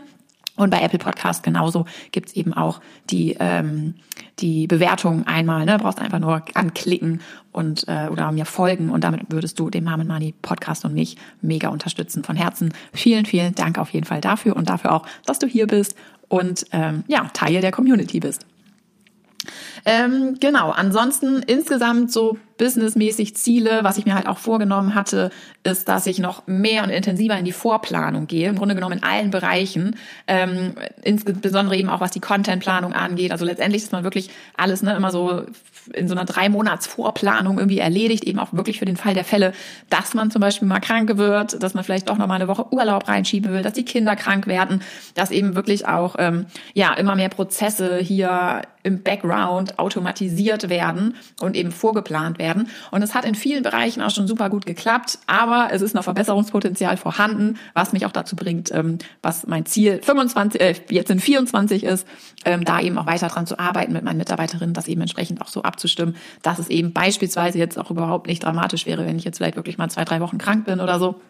Und 0.57 0.71
bei 0.71 0.81
Apple 0.81 1.01
Podcast 1.01 1.43
genauso 1.43 1.85
gibt's 2.13 2.33
eben 2.35 2.55
auch 2.55 2.81
die, 3.11 3.37
ähm, 3.41 3.95
die 4.39 4.69
Bewertung 4.69 5.27
einmal. 5.27 5.65
Ne? 5.65 5.79
Brauchst 5.79 5.99
einfach 5.99 6.21
nur 6.21 6.43
anklicken 6.55 7.21
und 7.51 7.89
äh, 7.89 8.09
oder 8.09 8.31
mir 8.31 8.45
folgen 8.45 8.91
und 8.91 9.03
damit 9.03 9.23
würdest 9.31 9.59
du 9.59 9.69
den 9.69 9.85
Mom 9.85 10.07
Money 10.07 10.35
Podcast 10.43 10.85
und 10.85 10.95
mich 10.95 11.17
mega 11.41 11.69
unterstützen. 11.69 12.23
Von 12.23 12.37
Herzen 12.37 12.73
vielen, 12.93 13.27
vielen 13.27 13.55
Dank 13.55 13.79
auf 13.79 13.91
jeden 13.91 14.07
Fall 14.07 14.21
dafür 14.21 14.55
und 14.55 14.69
dafür 14.69 14.93
auch, 14.93 15.07
dass 15.27 15.41
du 15.41 15.49
hier 15.49 15.67
bist 15.67 15.97
und 16.29 16.67
ähm, 16.73 17.03
ja 17.09 17.29
Teil 17.33 17.61
der 17.61 17.73
Community 17.73 18.21
bist. 18.21 18.47
Ähm, 19.85 20.37
genau, 20.41 20.71
ansonsten 20.71 21.43
insgesamt 21.43 22.11
so 22.11 22.39
businessmäßig 22.57 23.37
Ziele, 23.37 23.81
was 23.83 23.99
ich 23.99 24.07
mir 24.07 24.15
halt 24.15 24.27
auch 24.27 24.39
vorgenommen 24.39 24.95
hatte, 24.95 25.31
ist, 25.65 25.89
dass 25.89 26.07
ich 26.07 26.19
noch 26.19 26.47
mehr 26.47 26.85
und 26.85 26.91
intensiver 26.91 27.37
in 27.37 27.45
die 27.45 27.53
Vorplanung 27.53 28.27
gehe, 28.27 28.49
im 28.49 28.57
Grunde 28.57 28.75
genommen 28.75 28.99
in 28.99 29.03
allen 29.03 29.31
Bereichen, 29.31 29.97
ähm, 30.27 30.75
insbesondere 31.03 31.77
eben 31.77 31.89
auch 31.89 32.01
was 32.01 32.11
die 32.11 32.21
Contentplanung 32.21 32.93
angeht. 32.93 33.33
Also 33.33 33.45
letztendlich 33.45 33.83
ist 33.83 33.93
man 33.93 34.05
wirklich 34.05 34.31
alles 34.57 34.83
ne, 34.83 34.95
immer 34.95 35.11
so 35.11 35.47
in 35.93 36.09
so 36.09 36.15
einer 36.15 36.25
drei 36.25 36.49
Monats 36.49 36.87
Vorplanung 36.87 37.59
irgendwie 37.59 37.79
erledigt, 37.79 38.25
eben 38.25 38.39
auch 38.39 38.53
wirklich 38.53 38.79
für 38.79 38.85
den 38.85 38.97
Fall 38.97 39.15
der 39.15 39.25
Fälle, 39.25 39.53
dass 39.91 40.15
man 40.15 40.31
zum 40.31 40.41
Beispiel 40.41 40.67
mal 40.67 40.81
krank 40.81 41.17
wird, 41.17 41.63
dass 41.63 41.75
man 41.75 41.85
vielleicht 41.85 42.11
auch 42.11 42.17
noch 42.17 42.27
mal 42.27 42.35
eine 42.35 42.49
Woche 42.49 42.73
Urlaub 42.73 43.09
reinschieben 43.09 43.53
will, 43.53 43.63
dass 43.63 43.75
die 43.75 43.85
Kinder 43.85 44.17
krank 44.17 44.47
werden, 44.47 44.83
dass 45.15 45.31
eben 45.31 45.55
wirklich 45.55 45.87
auch 45.87 46.17
ähm, 46.19 46.47
ja 46.73 46.95
immer 46.95 47.17
mehr 47.17 47.29
Prozesse 47.29 47.99
hier 47.99 48.63
im 48.83 49.03
Background 49.03 49.79
automatisiert 49.79 50.69
werden 50.69 51.17
und 51.41 51.57
eben 51.57 51.73
vorgeplant 51.73 52.39
werden. 52.39 52.44
Und 52.91 53.03
es 53.03 53.15
hat 53.15 53.25
in 53.25 53.35
vielen 53.35 53.63
Bereichen 53.63 54.03
auch 54.03 54.11
schon 54.11 54.27
super 54.27 54.51
gut 54.51 54.67
geklappt, 54.67 55.19
aber 55.27 55.69
es 55.73 55.83
ist 55.83 55.95
noch 55.95 56.05
Verbesserungspotenzial 56.05 56.97
vorhanden, 56.97 57.59
was 57.73 57.93
mich 57.93 58.07
auch 58.07 58.13
dazu 58.13 58.37
bringt, 58.37 58.73
ähm, 58.73 58.99
was 59.23 59.47
mein 59.47 59.67
Ziel 59.67 60.01
25, 60.03 60.61
äh, 60.61 60.75
jetzt 60.91 61.11
in 61.11 61.21
24 61.21 61.85
ist, 61.85 62.07
ähm, 62.45 62.65
da 62.65 62.81
eben 62.81 62.99
auch 62.99 63.07
weiter 63.07 63.29
dran 63.29 63.47
zu 63.47 63.59
arbeiten 63.59 63.93
mit 63.93 64.05
meinen 64.05 64.19
Mitarbeiterinnen, 64.19 64.75
das 64.75 64.89
eben 64.89 65.01
entsprechend 65.01 65.41
auch 65.41 65.49
so 65.49 65.63
abzustimmen, 65.63 66.17
dass 66.43 66.59
es 66.59 66.69
eben 66.69 66.93
beispielsweise 66.93 67.59
jetzt 67.59 67.79
auch 67.79 67.91
überhaupt 67.91 68.27
nicht 68.27 68.45
dramatisch 68.45 68.87
wäre, 68.87 69.07
wenn 69.07 69.17
ich 69.17 69.25
jetzt 69.25 69.39
vielleicht 69.39 69.57
wirklich 69.57 69.79
mal 69.79 69.89
zwei, 69.89 70.05
drei 70.05 70.21
Wochen 70.21 70.39
krank 70.39 70.67
bin 70.67 70.81
oder 70.81 70.99
so. 70.99 71.21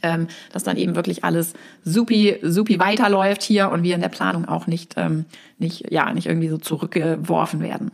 Ähm, 0.00 0.28
dass 0.52 0.62
dann 0.62 0.76
eben 0.76 0.94
wirklich 0.94 1.24
alles 1.24 1.54
supi, 1.82 2.36
supi 2.40 2.78
weiterläuft 2.78 3.42
hier 3.42 3.70
und 3.70 3.82
wir 3.82 3.96
in 3.96 4.00
der 4.00 4.08
Planung 4.08 4.44
auch 4.44 4.68
nicht, 4.68 4.94
ähm, 4.96 5.24
nicht, 5.58 5.90
ja, 5.90 6.12
nicht 6.12 6.26
irgendwie 6.26 6.48
so 6.48 6.56
zurückgeworfen 6.56 7.60
werden. 7.60 7.90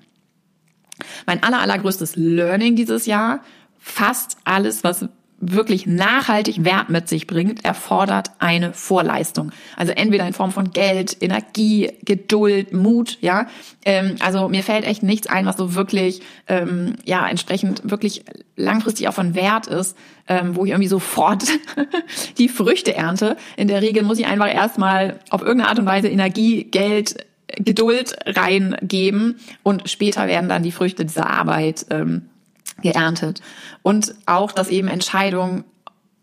Mein 1.27 1.43
aller, 1.43 1.61
allergrößtes 1.61 2.17
Learning 2.17 2.77
dieses 2.77 3.07
Jahr, 3.07 3.41
fast 3.79 4.39
alles, 4.45 4.85
was 4.85 5.09
wirklich 5.41 5.87
nachhaltig 5.87 6.65
Wert 6.65 6.89
mit 6.91 7.09
sich 7.09 7.27
bringt, 7.27 7.65
erfordert 7.65 8.31
eine 8.39 8.73
Vorleistung. 8.73 9.53
Also 9.77 9.93
entweder 9.93 10.27
in 10.27 10.33
Form 10.33 10.53
von 10.53 10.71
Geld, 10.71 11.17
Energie, 11.21 11.93
Geduld, 12.05 12.73
Mut, 12.73 13.19
ja. 13.21 13.47
Ähm, 13.85 14.17
also 14.21 14.49
mir 14.49 14.63
fällt 14.63 14.85
echt 14.85 15.03
nichts 15.03 15.27
ein, 15.27 15.47
was 15.47 15.57
so 15.57 15.75
wirklich, 15.75 16.23
ähm, 16.47 16.95
ja, 17.05 17.29
entsprechend 17.29 17.83
wirklich 17.91 18.25
langfristig 18.57 19.09
auch 19.09 19.15
von 19.15 19.35
Wert 19.35 19.67
ist, 19.67 19.97
ähm, 20.29 20.57
wo 20.57 20.65
ich 20.65 20.71
irgendwie 20.71 20.89
sofort 20.89 21.45
die 22.39 22.49
Früchte 22.49 22.95
ernte. 22.95 23.37
In 23.57 23.69
der 23.69 23.83
Regel 23.83 24.03
muss 24.03 24.19
ich 24.19 24.27
einfach 24.27 24.53
erstmal 24.53 25.21
auf 25.31 25.43
irgendeine 25.43 25.69
Art 25.69 25.79
und 25.79 25.87
Weise 25.87 26.09
Energie, 26.09 26.65
Geld, 26.65 27.27
Geduld 27.57 28.17
reingeben 28.27 29.37
und 29.63 29.89
später 29.89 30.27
werden 30.27 30.49
dann 30.49 30.63
die 30.63 30.73
Früchte 30.73 31.05
dieser 31.05 31.29
Arbeit 31.29 31.87
ähm, 31.91 32.29
geerntet. 32.83 33.41
Und 33.83 34.15
auch, 34.27 34.53
dass 34.53 34.69
eben 34.69 34.89
Entscheidungen 34.89 35.65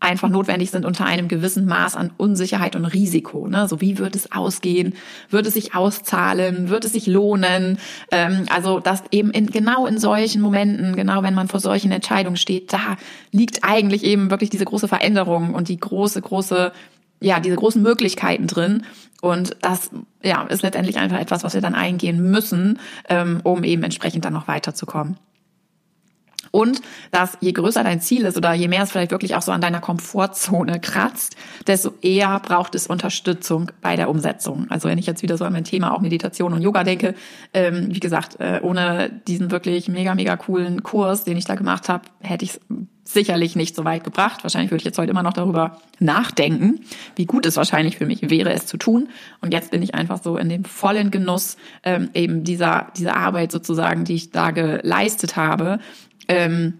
einfach 0.01 0.29
notwendig 0.29 0.71
sind 0.71 0.83
unter 0.83 1.05
einem 1.05 1.27
gewissen 1.27 1.67
Maß 1.67 1.95
an 1.95 2.11
Unsicherheit 2.17 2.75
und 2.75 2.85
Risiko. 2.85 3.47
Ne? 3.47 3.67
So 3.67 3.81
wie 3.81 3.99
wird 3.99 4.15
es 4.15 4.31
ausgehen? 4.31 4.95
Wird 5.29 5.45
es 5.45 5.53
sich 5.53 5.75
auszahlen? 5.75 6.69
Wird 6.69 6.85
es 6.85 6.93
sich 6.93 7.05
lohnen? 7.05 7.77
Ähm, 8.11 8.45
also 8.49 8.79
dass 8.79 9.03
eben 9.11 9.29
in, 9.29 9.47
genau 9.47 9.85
in 9.85 9.99
solchen 9.99 10.41
Momenten, 10.41 10.95
genau 10.95 11.21
wenn 11.21 11.35
man 11.35 11.47
vor 11.47 11.59
solchen 11.59 11.91
Entscheidungen 11.91 12.35
steht, 12.35 12.73
da 12.73 12.97
liegt 13.31 13.63
eigentlich 13.63 14.03
eben 14.03 14.31
wirklich 14.31 14.49
diese 14.49 14.65
große 14.65 14.87
Veränderung 14.87 15.53
und 15.53 15.69
die 15.69 15.79
große, 15.79 16.19
große, 16.19 16.71
ja, 17.21 17.39
diese 17.39 17.55
großen 17.55 17.81
Möglichkeiten 17.81 18.47
drin. 18.47 18.83
Und 19.21 19.55
das 19.61 19.91
ja, 20.23 20.43
ist 20.43 20.63
letztendlich 20.63 20.97
einfach 20.97 21.19
etwas, 21.19 21.43
was 21.43 21.53
wir 21.53 21.61
dann 21.61 21.75
eingehen 21.75 22.31
müssen, 22.31 22.79
ähm, 23.07 23.39
um 23.43 23.63
eben 23.63 23.83
entsprechend 23.83 24.25
dann 24.25 24.33
noch 24.33 24.47
weiterzukommen. 24.47 25.17
Und 26.51 26.81
dass 27.11 27.37
je 27.39 27.53
größer 27.53 27.83
dein 27.83 28.01
Ziel 28.01 28.25
ist 28.25 28.35
oder 28.35 28.53
je 28.53 28.67
mehr 28.67 28.83
es 28.83 28.91
vielleicht 28.91 29.11
wirklich 29.11 29.35
auch 29.35 29.41
so 29.41 29.53
an 29.53 29.61
deiner 29.61 29.79
Komfortzone 29.79 30.81
kratzt, 30.81 31.37
desto 31.65 31.93
eher 32.01 32.39
braucht 32.41 32.75
es 32.75 32.87
Unterstützung 32.87 33.71
bei 33.81 33.95
der 33.95 34.09
Umsetzung. 34.09 34.65
Also 34.69 34.89
wenn 34.89 34.97
ich 34.97 35.05
jetzt 35.05 35.23
wieder 35.23 35.37
so 35.37 35.45
an 35.45 35.53
mein 35.53 35.63
Thema 35.63 35.93
auch 35.93 36.01
Meditation 36.01 36.53
und 36.53 36.61
Yoga 36.61 36.83
denke, 36.83 37.15
ähm, 37.53 37.87
wie 37.89 38.01
gesagt, 38.01 38.39
äh, 38.41 38.59
ohne 38.61 39.09
diesen 39.27 39.49
wirklich 39.49 39.87
mega, 39.87 40.13
mega 40.13 40.35
coolen 40.35 40.83
Kurs, 40.83 41.23
den 41.23 41.37
ich 41.37 41.45
da 41.45 41.55
gemacht 41.55 41.87
habe, 41.87 42.03
hätte 42.19 42.43
ich 42.43 42.59
sicherlich 43.13 43.55
nicht 43.55 43.75
so 43.75 43.85
weit 43.85 44.03
gebracht. 44.03 44.43
Wahrscheinlich 44.43 44.71
würde 44.71 44.81
ich 44.81 44.85
jetzt 44.85 44.97
heute 44.97 45.11
immer 45.11 45.23
noch 45.23 45.33
darüber 45.33 45.79
nachdenken, 45.99 46.81
wie 47.15 47.25
gut 47.25 47.45
es 47.45 47.57
wahrscheinlich 47.57 47.97
für 47.97 48.05
mich 48.05 48.29
wäre, 48.29 48.51
es 48.51 48.65
zu 48.65 48.77
tun. 48.77 49.09
Und 49.41 49.53
jetzt 49.53 49.71
bin 49.71 49.81
ich 49.81 49.95
einfach 49.95 50.21
so 50.21 50.37
in 50.37 50.49
dem 50.49 50.65
vollen 50.65 51.11
Genuss 51.11 51.57
ähm, 51.83 52.09
eben 52.13 52.43
dieser, 52.43 52.87
dieser 52.97 53.15
Arbeit 53.15 53.51
sozusagen, 53.51 54.05
die 54.05 54.15
ich 54.15 54.31
da 54.31 54.51
geleistet 54.51 55.35
habe 55.35 55.79
ähm, 56.27 56.73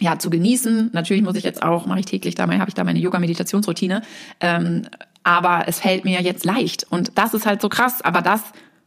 ja, 0.00 0.18
zu 0.18 0.30
genießen. 0.30 0.90
Natürlich 0.92 1.22
muss 1.22 1.36
ich 1.36 1.44
jetzt 1.44 1.62
auch, 1.62 1.86
mache 1.86 2.00
ich 2.00 2.06
täglich 2.06 2.34
dabei, 2.34 2.58
habe 2.58 2.68
ich 2.68 2.74
da 2.74 2.84
meine 2.84 2.98
Yoga-Meditationsroutine. 2.98 4.02
Ähm, 4.40 4.86
aber 5.24 5.64
es 5.68 5.80
fällt 5.80 6.04
mir 6.04 6.20
jetzt 6.20 6.44
leicht. 6.44 6.84
Und 6.90 7.12
das 7.16 7.34
ist 7.34 7.46
halt 7.46 7.60
so 7.62 7.68
krass. 7.68 8.02
Aber 8.02 8.22
das 8.22 8.42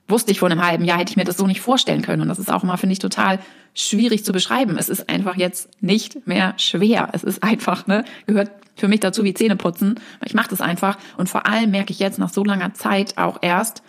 wusste 0.07 0.31
ich 0.31 0.39
vor 0.39 0.49
einem 0.49 0.65
halben 0.65 0.85
Jahr, 0.85 0.99
hätte 0.99 1.11
ich 1.11 1.17
mir 1.17 1.23
das 1.23 1.37
so 1.37 1.47
nicht 1.47 1.61
vorstellen 1.61 2.01
können. 2.01 2.21
Und 2.21 2.27
das 2.27 2.39
ist 2.39 2.51
auch 2.51 2.63
immer, 2.63 2.77
finde 2.77 2.93
ich, 2.93 2.99
total 2.99 3.39
schwierig 3.73 4.23
zu 4.23 4.31
beschreiben. 4.31 4.77
Es 4.77 4.89
ist 4.89 5.09
einfach 5.09 5.35
jetzt 5.35 5.69
nicht 5.81 6.27
mehr 6.27 6.53
schwer. 6.57 7.09
Es 7.13 7.23
ist 7.23 7.43
einfach, 7.43 7.87
ne, 7.87 8.05
gehört 8.25 8.51
für 8.75 8.87
mich 8.87 8.99
dazu 8.99 9.23
wie 9.23 9.33
Zähne 9.33 9.55
putzen. 9.55 9.99
Ich 10.25 10.33
mache 10.33 10.49
das 10.49 10.61
einfach. 10.61 10.97
Und 11.17 11.29
vor 11.29 11.45
allem 11.47 11.71
merke 11.71 11.91
ich 11.91 11.99
jetzt 11.99 12.19
nach 12.19 12.29
so 12.29 12.43
langer 12.43 12.73
Zeit 12.73 13.17
auch 13.17 13.39
erst, 13.41 13.81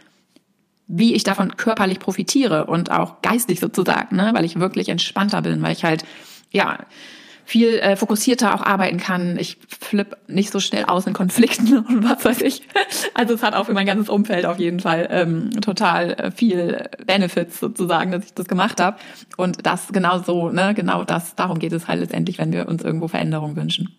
wie 0.89 1.15
ich 1.15 1.25
davon 1.25 1.57
körperlich 1.57 1.99
profitiere 1.99 2.67
und 2.67 2.91
auch 2.91 3.21
geistig 3.21 3.59
sozusagen, 3.61 4.17
ne? 4.17 4.31
weil 4.35 4.45
ich 4.45 4.59
wirklich 4.61 4.89
entspannter 4.89 5.43
bin, 5.43 5.61
weil 5.61 5.73
ich 5.73 5.85
halt, 5.85 6.05
ja, 6.51 6.79
viel 7.47 7.79
äh, 7.79 7.97
fokussierter 7.97 8.55
auch 8.55 8.63
arbeiten 8.63 8.99
kann. 8.99 9.39
Ich 9.39 9.57
flipp 9.81 10.17
nicht 10.27 10.51
so 10.53 10.59
schnell 10.59 10.85
aus 10.85 11.07
in 11.07 11.13
Konflikten 11.13 11.79
und 11.89 12.05
was 12.05 12.25
weiß 12.25 12.43
ich. 12.43 12.63
Also 13.15 13.35
es 13.35 13.43
hat 13.43 13.55
auch 13.55 13.67
für 13.67 13.73
mein 13.73 13.87
ganzes 13.87 14.09
Umfeld 14.09 14.45
auf 14.45 14.59
jeden 14.59 14.81
Fall 14.81 15.09
ähm, 15.11 15.53
total 15.63 16.11
äh, 16.13 16.31
viel 16.33 16.91
Benefits 17.07 17.61
sozusagen, 17.61 18.11
dass 18.11 18.25
ich 18.25 18.35
das 18.35 18.49
gemacht 18.49 18.81
habe. 18.81 18.99
Und 19.37 19.65
das 19.65 19.89
genau 19.93 20.19
so, 20.19 20.51
ne, 20.51 20.75
genau 20.75 21.05
das, 21.05 21.37
darum 21.37 21.61
geht 21.61 21.73
es 21.73 21.87
halt 21.87 22.01
letztendlich, 22.01 22.39
wenn 22.39 22.53
wir 22.53 22.69
uns 22.69 22.83
irgendwo 22.83 23.09
Veränderung 23.09 23.55
wünschen. 23.57 23.95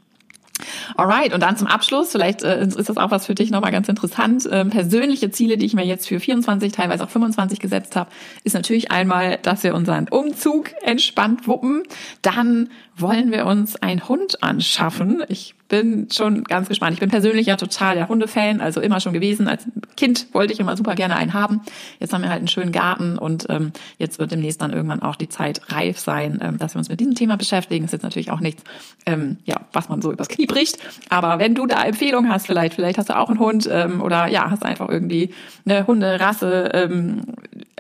Alright, 0.96 1.34
und 1.34 1.42
dann 1.42 1.58
zum 1.58 1.68
Abschluss, 1.68 2.12
vielleicht 2.12 2.44
äh, 2.44 2.66
ist 2.66 2.90
das 2.90 2.98
auch 2.98 3.12
was 3.12 3.26
für 3.26 3.36
dich 3.36 3.52
nochmal 3.52 3.72
ganz 3.72 3.88
interessant. 3.88 4.46
Äh, 4.46 4.66
persönliche 4.66 5.30
Ziele, 5.30 5.58
die 5.58 5.66
ich 5.66 5.74
mir 5.74 5.86
jetzt 5.86 6.08
für 6.08 6.20
24, 6.20 6.72
teilweise 6.72 7.04
auch 7.04 7.10
25 7.10 7.60
gesetzt 7.60 7.96
habe, 7.96 8.10
ist 8.44 8.54
natürlich 8.54 8.92
einmal, 8.92 9.38
dass 9.42 9.64
wir 9.64 9.76
unseren 9.76 10.08
Umzug 10.08 10.72
entspannt 10.82 11.48
wuppen. 11.48 11.84
Dann 12.22 12.70
wollen 12.98 13.32
wir 13.32 13.46
uns 13.46 13.76
einen 13.76 14.08
Hund 14.08 14.44
anschaffen. 14.44 15.24
Ich 15.28 15.56
bin 15.68 16.08
schon 16.12 16.44
ganz 16.44 16.70
gespannt. 16.70 16.94
Ich 16.94 17.00
bin 17.00 17.10
persönlich 17.10 17.48
ja 17.48 17.56
total 17.58 17.96
der 17.96 18.08
Hundefan, 18.08 18.62
also 18.62 18.82
immer 18.82 19.00
schon 19.00 19.14
gewesen. 19.14 19.48
Als 19.48 19.66
Kind 19.96 20.28
wollte 20.34 20.54
ich 20.54 20.60
immer 20.60 20.78
super 20.78 20.96
gerne 20.96 21.16
einen 21.16 21.34
haben. 21.34 21.62
Jetzt 22.00 22.14
haben 22.14 22.22
wir 22.22 22.30
halt 22.30 22.40
einen 22.40 22.48
schönen 22.48 22.72
Garten 22.72 23.18
und 23.18 23.48
ähm, 23.50 23.72
jetzt 23.98 24.20
wird 24.20 24.32
demnächst 24.32 24.62
dann 24.62 24.74
irgendwann 24.74 25.02
auch 25.02 25.16
die 25.16 25.30
Zeit 25.30 25.62
reif 25.70 26.00
sein, 26.00 26.40
ähm, 26.42 26.58
dass 26.58 26.74
wir 26.74 26.80
uns 26.80 26.90
mit 26.90 27.00
diesem 27.00 27.16
Thema 27.16 27.38
beschäftigen. 27.38 27.86
Ist 27.86 27.92
jetzt 27.92 28.04
natürlich 28.04 28.32
auch 28.32 28.40
nichts, 28.40 28.64
ähm, 29.06 29.38
ja, 29.46 29.62
was 29.74 29.90
man 29.90 30.02
so 30.02 30.12
übers 30.12 30.30
Knie 30.30 30.46
bricht. 30.46 30.80
Aber 31.10 31.40
wenn 31.40 31.54
du 31.54 31.66
da 31.66 31.84
Empfehlungen 31.84 32.32
hast, 32.32 32.48
vielleicht, 32.48 32.76
vielleicht 32.76 32.98
hast 32.98 33.10
du 33.10 33.18
auch 33.18 33.30
einen 33.30 33.40
Hund 33.40 33.68
ähm, 33.72 34.02
oder 34.02 34.28
ja, 34.28 34.50
hast 34.50 34.64
einfach 34.64 34.90
irgendwie 34.90 35.34
eine 35.66 35.86
Hunderasse, 35.86 36.72
ähm, 36.74 37.24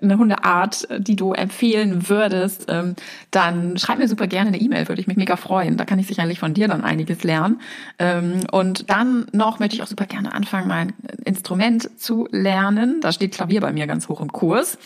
eine 0.01 0.17
Hundeart, 0.17 0.87
die 0.99 1.15
du 1.15 1.33
empfehlen 1.33 2.07
würdest, 2.07 2.65
ähm, 2.69 2.95
dann 3.31 3.77
schreib 3.77 3.97
mir 3.97 4.07
super 4.07 4.27
gerne 4.27 4.49
eine 4.49 4.59
E-Mail, 4.59 4.87
würde 4.87 5.01
ich 5.01 5.07
mich 5.07 5.17
mega 5.17 5.35
freuen. 5.35 5.75
Da 5.75 5.85
kann 5.85 5.97
ich 5.97 6.05
sicherlich 6.05 6.39
von 6.39 6.53
dir 6.53 6.67
dann 6.67 6.83
einiges 6.83 7.23
lernen. 7.23 7.61
Ähm, 7.97 8.41
und 8.51 8.89
dann 8.91 9.25
noch 9.31 9.59
möchte 9.59 9.75
ich 9.75 9.81
auch 9.81 9.87
super 9.87 10.05
gerne 10.05 10.33
anfangen, 10.33 10.67
mein 10.67 10.93
Instrument 11.25 11.99
zu 11.99 12.27
lernen. 12.31 13.01
Da 13.01 13.11
steht 13.11 13.33
Klavier 13.33 13.61
bei 13.61 13.73
mir 13.73 13.87
ganz 13.87 14.07
hoch 14.07 14.21
im 14.21 14.31
Kurs. 14.31 14.77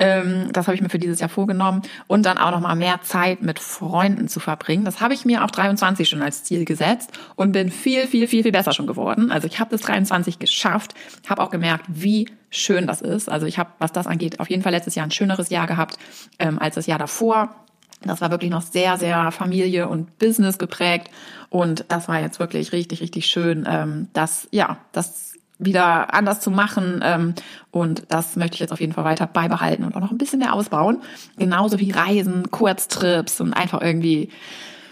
Ähm, 0.00 0.48
das 0.52 0.66
habe 0.66 0.74
ich 0.74 0.82
mir 0.82 0.88
für 0.88 0.98
dieses 0.98 1.20
Jahr 1.20 1.28
vorgenommen. 1.28 1.82
Und 2.08 2.26
dann 2.26 2.36
auch 2.36 2.50
noch 2.50 2.60
mal 2.60 2.74
mehr 2.74 3.00
Zeit 3.02 3.42
mit 3.42 3.60
Freunden 3.60 4.26
zu 4.26 4.40
verbringen. 4.40 4.84
Das 4.84 5.00
habe 5.00 5.14
ich 5.14 5.24
mir 5.24 5.44
auf 5.44 5.52
23 5.52 6.08
schon 6.08 6.22
als 6.22 6.42
Ziel 6.42 6.64
gesetzt 6.64 7.12
und 7.36 7.52
bin 7.52 7.70
viel, 7.70 8.08
viel, 8.08 8.26
viel, 8.26 8.42
viel 8.42 8.52
besser 8.52 8.72
schon 8.72 8.88
geworden. 8.88 9.30
Also 9.30 9.46
ich 9.46 9.60
habe 9.60 9.70
das 9.70 9.82
23 9.82 10.40
geschafft, 10.40 10.94
habe 11.28 11.42
auch 11.42 11.50
gemerkt, 11.50 11.84
wie 11.88 12.26
schön 12.50 12.86
das 12.86 13.00
ist. 13.00 13.28
Also 13.28 13.46
ich 13.46 13.58
habe, 13.58 13.70
was 13.78 13.92
das 13.92 14.06
angeht, 14.06 14.40
auf 14.40 14.50
jeden 14.50 14.62
Fall 14.62 14.72
letztes 14.72 14.94
Jahr 14.94 15.06
ein 15.06 15.10
schöneres 15.10 15.50
Jahr 15.50 15.66
gehabt 15.66 15.98
ähm, 16.38 16.58
als 16.58 16.76
das 16.76 16.86
Jahr 16.86 16.98
davor. 16.98 17.54
Das 18.02 18.20
war 18.20 18.30
wirklich 18.30 18.50
noch 18.50 18.62
sehr, 18.62 18.96
sehr 18.96 19.32
Familie 19.32 19.88
und 19.88 20.18
Business 20.18 20.58
geprägt. 20.58 21.10
Und 21.50 21.84
das 21.88 22.08
war 22.08 22.20
jetzt 22.20 22.38
wirklich 22.38 22.72
richtig, 22.72 23.00
richtig 23.00 23.26
schön, 23.26 23.66
ähm, 23.68 24.08
das, 24.12 24.46
ja, 24.52 24.78
das 24.92 25.34
wieder 25.58 26.14
anders 26.14 26.40
zu 26.40 26.50
machen. 26.50 27.00
Ähm, 27.02 27.34
und 27.70 28.04
das 28.08 28.36
möchte 28.36 28.54
ich 28.54 28.60
jetzt 28.60 28.72
auf 28.72 28.80
jeden 28.80 28.92
Fall 28.92 29.04
weiter 29.04 29.26
beibehalten 29.26 29.84
und 29.84 29.96
auch 29.96 30.00
noch 30.00 30.12
ein 30.12 30.18
bisschen 30.18 30.38
mehr 30.38 30.54
ausbauen. 30.54 31.02
Genauso 31.36 31.80
wie 31.80 31.90
Reisen, 31.90 32.50
Kurztrips 32.50 33.40
und 33.40 33.52
einfach 33.52 33.82
irgendwie 33.82 34.30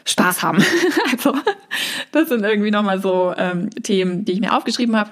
Spaß 0.04 0.42
haben. 0.42 0.58
also 1.12 1.34
das 2.12 2.28
sind 2.28 2.44
irgendwie 2.44 2.70
nochmal 2.70 3.00
so 3.00 3.32
ähm, 3.36 3.70
Themen, 3.70 4.24
die 4.24 4.32
ich 4.32 4.40
mir 4.40 4.56
aufgeschrieben 4.56 4.96
habe. 4.96 5.10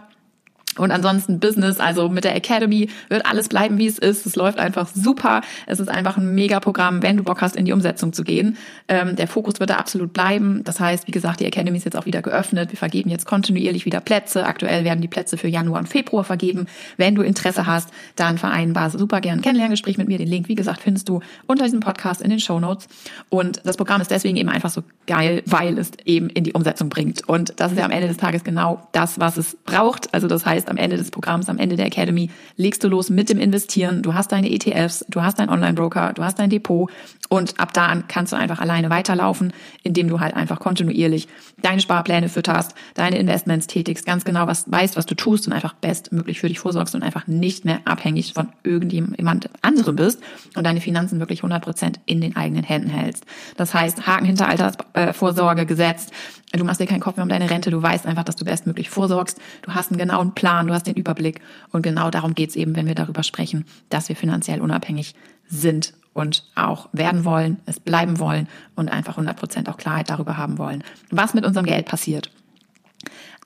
Und 0.79 0.91
ansonsten 0.91 1.41
Business, 1.41 1.81
also 1.81 2.09
mit 2.09 2.25
der 2.25 2.35
Academy 2.35 2.89
wird 3.09 3.27
alles 3.27 3.49
bleiben, 3.49 3.79
wie 3.79 3.87
es 3.87 3.99
ist. 3.99 4.27
Es 4.27 4.37
läuft 4.37 4.59
einfach 4.59 4.89
super. 4.93 5.43
Es 5.67 5.81
ist 5.81 5.89
einfach 5.89 6.17
ein 6.17 6.35
Mega-Programm, 6.35 7.03
wenn 7.03 7.17
du 7.17 7.23
Bock 7.23 7.41
hast, 7.41 7.57
in 7.57 7.65
die 7.65 7.73
Umsetzung 7.73 8.13
zu 8.13 8.25
gehen. 8.25 8.57
Ähm, 8.89 9.17
der 9.17 9.29
Fokus 9.29 9.61
wird 9.61 9.71
da 9.71 9.77
absolut 9.77 10.13
bleiben. 10.13 10.63
Das 10.65 10.81
heißt, 10.81 11.07
wie 11.07 11.13
gesagt, 11.13 11.41
die 11.41 11.47
Academy 11.47 11.77
ist 11.77 11.85
jetzt 11.85 11.97
auch 11.97 12.07
wieder 12.07 12.23
geöffnet. 12.23 12.71
Wir 12.71 12.79
vergeben 12.79 13.11
jetzt 13.11 13.27
kontinuierlich 13.27 13.87
wieder 13.87 14.01
Plätze. 14.01 14.47
Aktuell 14.47 14.85
werden 14.85 15.01
die 15.01 15.09
Plätze 15.09 15.37
für 15.37 15.49
Januar 15.49 15.81
und 15.81 15.89
Februar 15.89 16.25
vergeben. 16.25 16.67
Wenn 16.97 17.15
du 17.15 17.23
Interesse 17.23 17.67
hast, 17.67 17.91
dann 18.17 18.39
vereinbar 18.39 18.91
super 18.91 19.21
gern 19.21 19.39
ein 19.39 19.43
Kennenlerngespräch 19.43 19.99
mit 19.99 20.09
mir. 20.09 20.19
Den 20.19 20.29
Link, 20.29 20.49
wie 20.49 20.55
gesagt, 20.55 20.81
findest 20.81 21.09
du 21.09 21.21
unter 21.47 21.65
diesem 21.65 21.81
Podcast 21.81 22.21
in 22.21 22.31
den 22.31 22.41
Show 22.41 22.61
Notes. 22.61 22.89
Und 23.29 23.61
das 23.65 23.77
Programm 23.77 24.01
ist 24.01 24.11
deswegen 24.11 24.37
eben 24.37 24.49
einfach 24.49 24.71
so 24.71 24.83
geil, 25.07 25.43
weil 25.47 25.79
es 25.79 25.93
eben 26.05 26.29
in 26.31 26.45
die 26.45 26.53
Umsetzung 26.53 26.89
bringt. 26.89 27.29
Und 27.29 27.55
das 27.57 27.73
ist 27.73 27.79
ja 27.79 27.85
am 27.85 27.91
Ende 27.91 28.09
des 28.09 28.17
Tages 28.17 28.45
genau 28.45 28.89
das, 28.93 29.21
was 29.21 29.37
es 29.37 29.57
braucht. 29.65 30.13
Also 30.13 30.27
das 30.29 30.45
heißt, 30.45 30.63
heißt, 30.64 30.70
am 30.70 30.77
Ende 30.77 30.96
des 30.96 31.11
Programms, 31.11 31.48
am 31.48 31.59
Ende 31.59 31.77
der 31.77 31.87
Academy, 31.87 32.31
legst 32.57 32.83
du 32.83 32.88
los 32.88 33.11
mit 33.11 33.29
dem 33.29 33.38
Investieren. 33.38 34.03
Du 34.03 34.14
hast 34.14 34.33
deine 34.33 34.50
ETFs, 34.50 35.05
du 35.09 35.22
hast 35.22 35.38
deinen 35.38 35.50
Online-Broker, 35.50 36.12
du 36.14 36.24
hast 36.24 36.38
dein 36.38 36.50
Depot 36.50 36.90
und 37.29 37.59
ab 37.61 37.72
da 37.72 37.87
an 37.87 38.05
kannst 38.09 38.33
du 38.33 38.37
einfach 38.37 38.61
alleine 38.61 38.90
weiterlaufen, 38.90 39.53
indem 39.83 40.09
du 40.09 40.20
halt 40.20 40.35
einfach 40.35 40.61
kontinuierlich 40.61 41.29
deine 41.62 41.81
Sparpläne 41.81 42.29
fütterst, 42.29 42.74
deine 42.94 43.18
Investments 43.18 43.66
tätigst, 43.66 44.07
ganz 44.07 44.24
genau 44.24 44.46
was 44.46 44.70
weißt, 44.70 44.96
was 44.96 45.07
du 45.07 45.14
tust 45.14 45.46
und 45.46 45.53
einfach 45.53 45.74
bestmöglich 45.74 46.40
für 46.40 46.48
dich 46.48 46.59
vorsorgst 46.59 46.94
und 46.94 47.03
einfach 47.03 47.27
nicht 47.27 47.64
mehr 47.64 47.81
abhängig 47.85 48.33
von 48.35 48.48
irgendjemand 48.62 49.48
anderem 49.62 49.96
bist 49.96 50.20
und 50.57 50.64
deine 50.64 50.81
Finanzen 50.81 51.20
wirklich 51.20 51.40
100 51.40 51.62
Prozent 51.62 52.00
in 52.07 52.20
den 52.20 52.37
eigenen 52.37 52.64
Händen 52.64 52.90
hältst. 52.90 53.24
Das 53.57 53.74
heißt, 53.74 54.07
Haken 54.07 54.27
hinter 54.27 54.48
Altersvorsorge 54.48 55.66
gesetzt. 55.66 56.12
Du 56.53 56.64
machst 56.64 56.81
dir 56.81 56.87
keinen 56.87 57.00
Kopf 57.00 57.16
mehr 57.16 57.24
um 57.24 57.29
deine 57.29 57.50
Rente. 57.50 57.70
Du 57.70 57.83
weißt 57.83 58.07
einfach, 58.07 58.22
dass 58.22 58.37
du 58.37 58.44
bestmöglich 58.44 58.88
vorsorgst. 58.88 59.40
Du 59.62 59.74
hast 59.74 59.90
einen 59.90 59.98
genauen 59.98 60.35
Plan 60.35 60.54
Plan, 60.55 60.69
du 60.69 60.75
hast 60.75 60.87
den 60.87 60.95
Überblick. 60.95 61.40
Und 61.73 61.83
genau 61.83 62.11
darum 62.11 62.35
geht 62.35 62.51
es 62.51 62.57
eben, 62.57 62.77
wenn 62.77 62.87
wir 62.87 62.95
darüber 62.95 63.25
sprechen, 63.25 63.64
dass 63.88 64.09
wir 64.09 64.14
finanziell 64.14 64.61
unabhängig 64.61 65.14
sind 65.49 65.95
und 66.12 66.45
auch 66.55 66.88
werden 66.93 67.25
wollen, 67.25 67.59
es 67.67 67.81
bleiben 67.81 68.21
wollen 68.21 68.47
und 68.77 68.88
einfach 68.88 69.14
100 69.14 69.37
Prozent 69.37 69.69
auch 69.69 69.77
Klarheit 69.77 70.11
darüber 70.11 70.37
haben 70.37 70.59
wollen, 70.59 70.85
was 71.11 71.35
mit 71.35 71.45
unserem 71.45 71.67
Geld 71.67 71.87
passiert. 71.87 72.31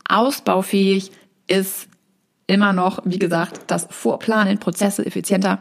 Ausbaufähig 0.07 1.11
ist 1.47 1.88
immer 2.47 2.75
noch, 2.75 3.01
wie 3.07 3.18
gesagt, 3.18 3.62
das 3.68 3.87
Vorplanen, 3.90 4.59
Prozesse 4.59 5.07
effizienter 5.07 5.61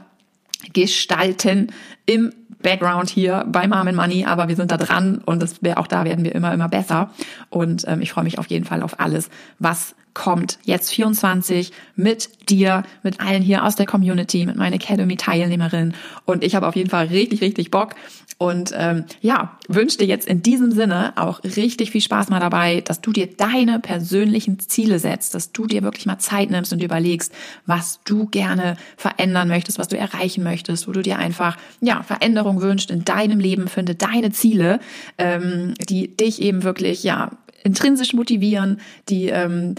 gestalten 0.73 1.71
im 2.05 2.33
Background 2.61 3.09
hier 3.09 3.45
bei 3.47 3.67
Mom 3.67 3.93
Money, 3.95 4.25
aber 4.25 4.47
wir 4.47 4.55
sind 4.55 4.71
da 4.71 4.77
dran 4.77 5.21
und 5.25 5.41
das 5.41 5.59
auch 5.75 5.87
da 5.87 6.05
werden 6.05 6.25
wir 6.25 6.33
immer, 6.33 6.53
immer 6.53 6.69
besser. 6.69 7.11
Und 7.49 7.85
ähm, 7.87 8.01
ich 8.01 8.11
freue 8.11 8.23
mich 8.23 8.39
auf 8.39 8.47
jeden 8.47 8.65
Fall 8.65 8.81
auf 8.81 8.99
alles, 8.99 9.29
was 9.59 9.95
kommt 10.17 10.57
jetzt 10.63 10.89
24 10.89 11.71
mit 11.95 12.49
dir, 12.49 12.81
mit 13.03 13.19
allen 13.19 13.43
hier 13.43 13.63
aus 13.63 13.75
der 13.75 13.85
Community, 13.85 14.47
mit 14.47 14.55
meinen 14.55 14.73
Academy-Teilnehmerinnen. 14.73 15.93
Und 16.25 16.43
ich 16.43 16.55
habe 16.55 16.67
auf 16.67 16.75
jeden 16.75 16.89
Fall 16.89 17.05
richtig, 17.05 17.41
richtig 17.41 17.69
Bock. 17.69 17.93
Und 18.39 18.71
ähm, 18.75 19.05
ja, 19.21 19.57
wünsche 19.67 19.97
dir 19.97 20.05
jetzt 20.05 20.27
in 20.27 20.43
diesem 20.43 20.71
Sinne 20.71 21.13
auch 21.15 21.43
richtig 21.43 21.89
viel 21.89 22.01
Spaß 22.01 22.29
mal 22.29 22.39
dabei, 22.39 22.81
dass 22.81 23.01
du 23.01 23.11
dir 23.11 23.27
deine 23.27 23.79
persönlichen 23.79 24.59
Ziele 24.59 24.99
setzt, 24.99 25.33
dass 25.33 25.51
du 25.51 25.65
dir 25.65 25.81
wirklich 25.81 26.05
mal 26.05 26.19
Zeit 26.19 26.51
nimmst 26.51 26.71
und 26.71 26.83
überlegst, 26.83 27.33
was 27.65 27.99
du 28.03 28.27
gerne 28.27 28.77
verändern 28.95 29.47
möchtest, 29.47 29.79
was 29.79 29.87
du 29.87 29.97
erreichen 29.97 30.43
möchtest, 30.43 30.87
wo 30.87 30.91
du 30.91 31.01
dir 31.01 31.17
einfach 31.17 31.57
ja 31.81 32.03
Veränderung 32.03 32.61
wünscht 32.61 32.91
in 32.91 33.03
deinem 33.05 33.39
Leben, 33.39 33.67
finde 33.67 33.95
deine 33.95 34.31
Ziele, 34.31 34.79
ähm, 35.17 35.73
die 35.89 36.15
dich 36.15 36.39
eben 36.39 36.61
wirklich 36.61 37.03
ja 37.03 37.31
intrinsisch 37.63 38.13
motivieren, 38.13 38.79
die, 39.09 39.25
ähm, 39.27 39.75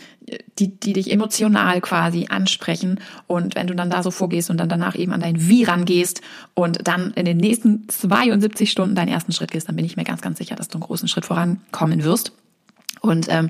die, 0.59 0.69
die 0.69 0.93
dich 0.93 1.11
emotional 1.11 1.81
quasi 1.81 2.27
ansprechen. 2.29 3.01
Und 3.27 3.55
wenn 3.55 3.67
du 3.67 3.75
dann 3.75 3.91
da 3.91 4.03
so 4.03 4.11
vorgehst 4.11 4.51
und 4.51 4.59
dann 4.59 4.69
danach 4.69 4.97
eben 4.97 5.13
an 5.13 5.21
dein 5.21 5.49
Wie 5.49 5.65
rangehst 5.65 6.21
und 6.55 6.87
dann 6.87 7.13
in 7.13 7.25
den 7.25 7.39
nächsten 7.39 7.89
72 7.89 8.71
Stunden 8.71 8.95
deinen 8.95 9.09
ersten 9.09 9.33
Schritt 9.33 9.51
gehst, 9.51 9.69
dann 9.69 9.77
bin 9.77 9.85
ich 9.85 9.97
mir 9.97 10.05
ganz, 10.05 10.21
ganz 10.21 10.39
sicher, 10.39 10.57
dass 10.57 10.69
du 10.69 10.77
einen 10.77 10.85
großen 10.85 11.09
Schritt 11.09 11.27
vorankommen 11.27 12.05
wirst. 12.05 12.33
Und 13.01 13.27
ähm, 13.31 13.49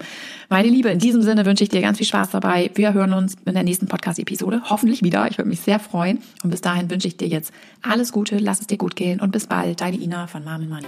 meine 0.48 0.68
Liebe, 0.68 0.90
in 0.90 0.98
diesem 0.98 1.22
Sinne 1.22 1.46
wünsche 1.46 1.64
ich 1.64 1.70
dir 1.70 1.80
ganz 1.80 1.98
viel 1.98 2.06
Spaß 2.06 2.30
dabei. 2.30 2.70
Wir 2.74 2.92
hören 2.92 3.12
uns 3.12 3.36
in 3.44 3.54
der 3.54 3.62
nächsten 3.62 3.86
Podcast-Episode 3.86 4.62
hoffentlich 4.68 5.02
wieder. 5.02 5.26
Ich 5.30 5.38
würde 5.38 5.48
mich 5.48 5.60
sehr 5.60 5.78
freuen. 5.78 6.18
Und 6.42 6.50
bis 6.50 6.60
dahin 6.60 6.90
wünsche 6.90 7.08
ich 7.08 7.16
dir 7.16 7.28
jetzt 7.28 7.52
alles 7.82 8.12
Gute, 8.12 8.38
lass 8.38 8.60
es 8.60 8.66
dir 8.66 8.78
gut 8.78 8.94
gehen 8.94 9.20
und 9.20 9.30
bis 9.30 9.46
bald. 9.46 9.80
Deine 9.80 9.96
Ina 9.96 10.26
von 10.26 10.44
Mom 10.44 10.68
Money. 10.68 10.86